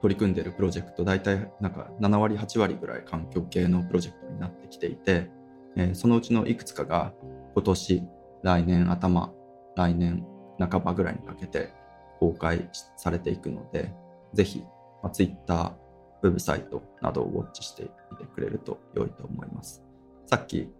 [0.00, 5.30] 取り組んでるプロジェクト大体なんか7割8割ぐらい環境系のプロジェクトになってきていて、
[5.76, 7.12] えーそのうちのいくつかが
[7.54, 8.02] 今年
[8.42, 9.32] 来年頭
[9.76, 10.24] 来年
[10.58, 11.72] 半ばぐらいにかけて
[12.20, 13.92] 公開されていくので
[14.34, 14.64] ぜひ、
[15.02, 15.74] まあ、Twitter
[16.22, 19.82] ウェブサイトなどをウォッチしてみてくれると良いと思います。
[20.26, 20.72] さっき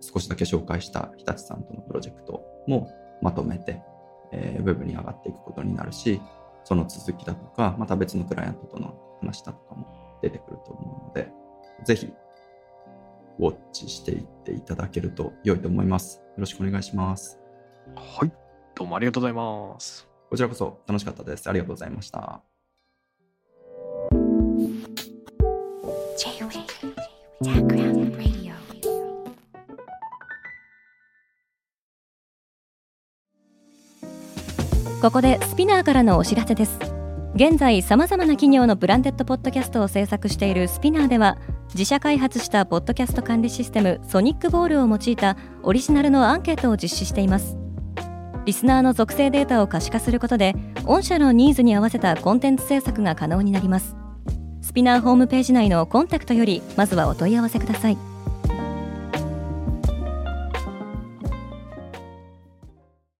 [0.00, 2.88] 少しだけ紹介した日立さんとのプロジェクトも
[3.20, 3.82] まとめて、
[4.32, 6.20] えーウェブに上がっていくことになるし
[6.64, 11.30] その続きだとかまた別のクライアントとの話だとかも出てくると思うので
[11.84, 12.12] ぜひ
[13.38, 16.25] ウォッチしていっていただけると良いと思います。
[16.38, 17.38] ろしくお願いします。
[17.94, 18.32] はい。
[18.74, 20.06] どうもありがとうございます。
[20.28, 21.48] こちらこそ楽しかったです。
[21.48, 22.42] ありがとうございました。
[35.02, 36.78] ここでスピナーからのお知らせです。
[37.34, 41.36] 現在さまざまな企業のブランデッドポッドキャストを制作しているスピナーでは
[41.76, 47.58] 自社開発したポッドキャスト管理システムソニックボールを用いたオリジナルのアンケートを実施しています。
[48.46, 50.54] リスナーの属性データを可視化することで
[50.86, 53.94] 御社のニーズに合わせたコンテンツ制作が可能になります。
[54.62, 58.15] スピナーホームページ内のコンタクトよりまずはお問い合わせください。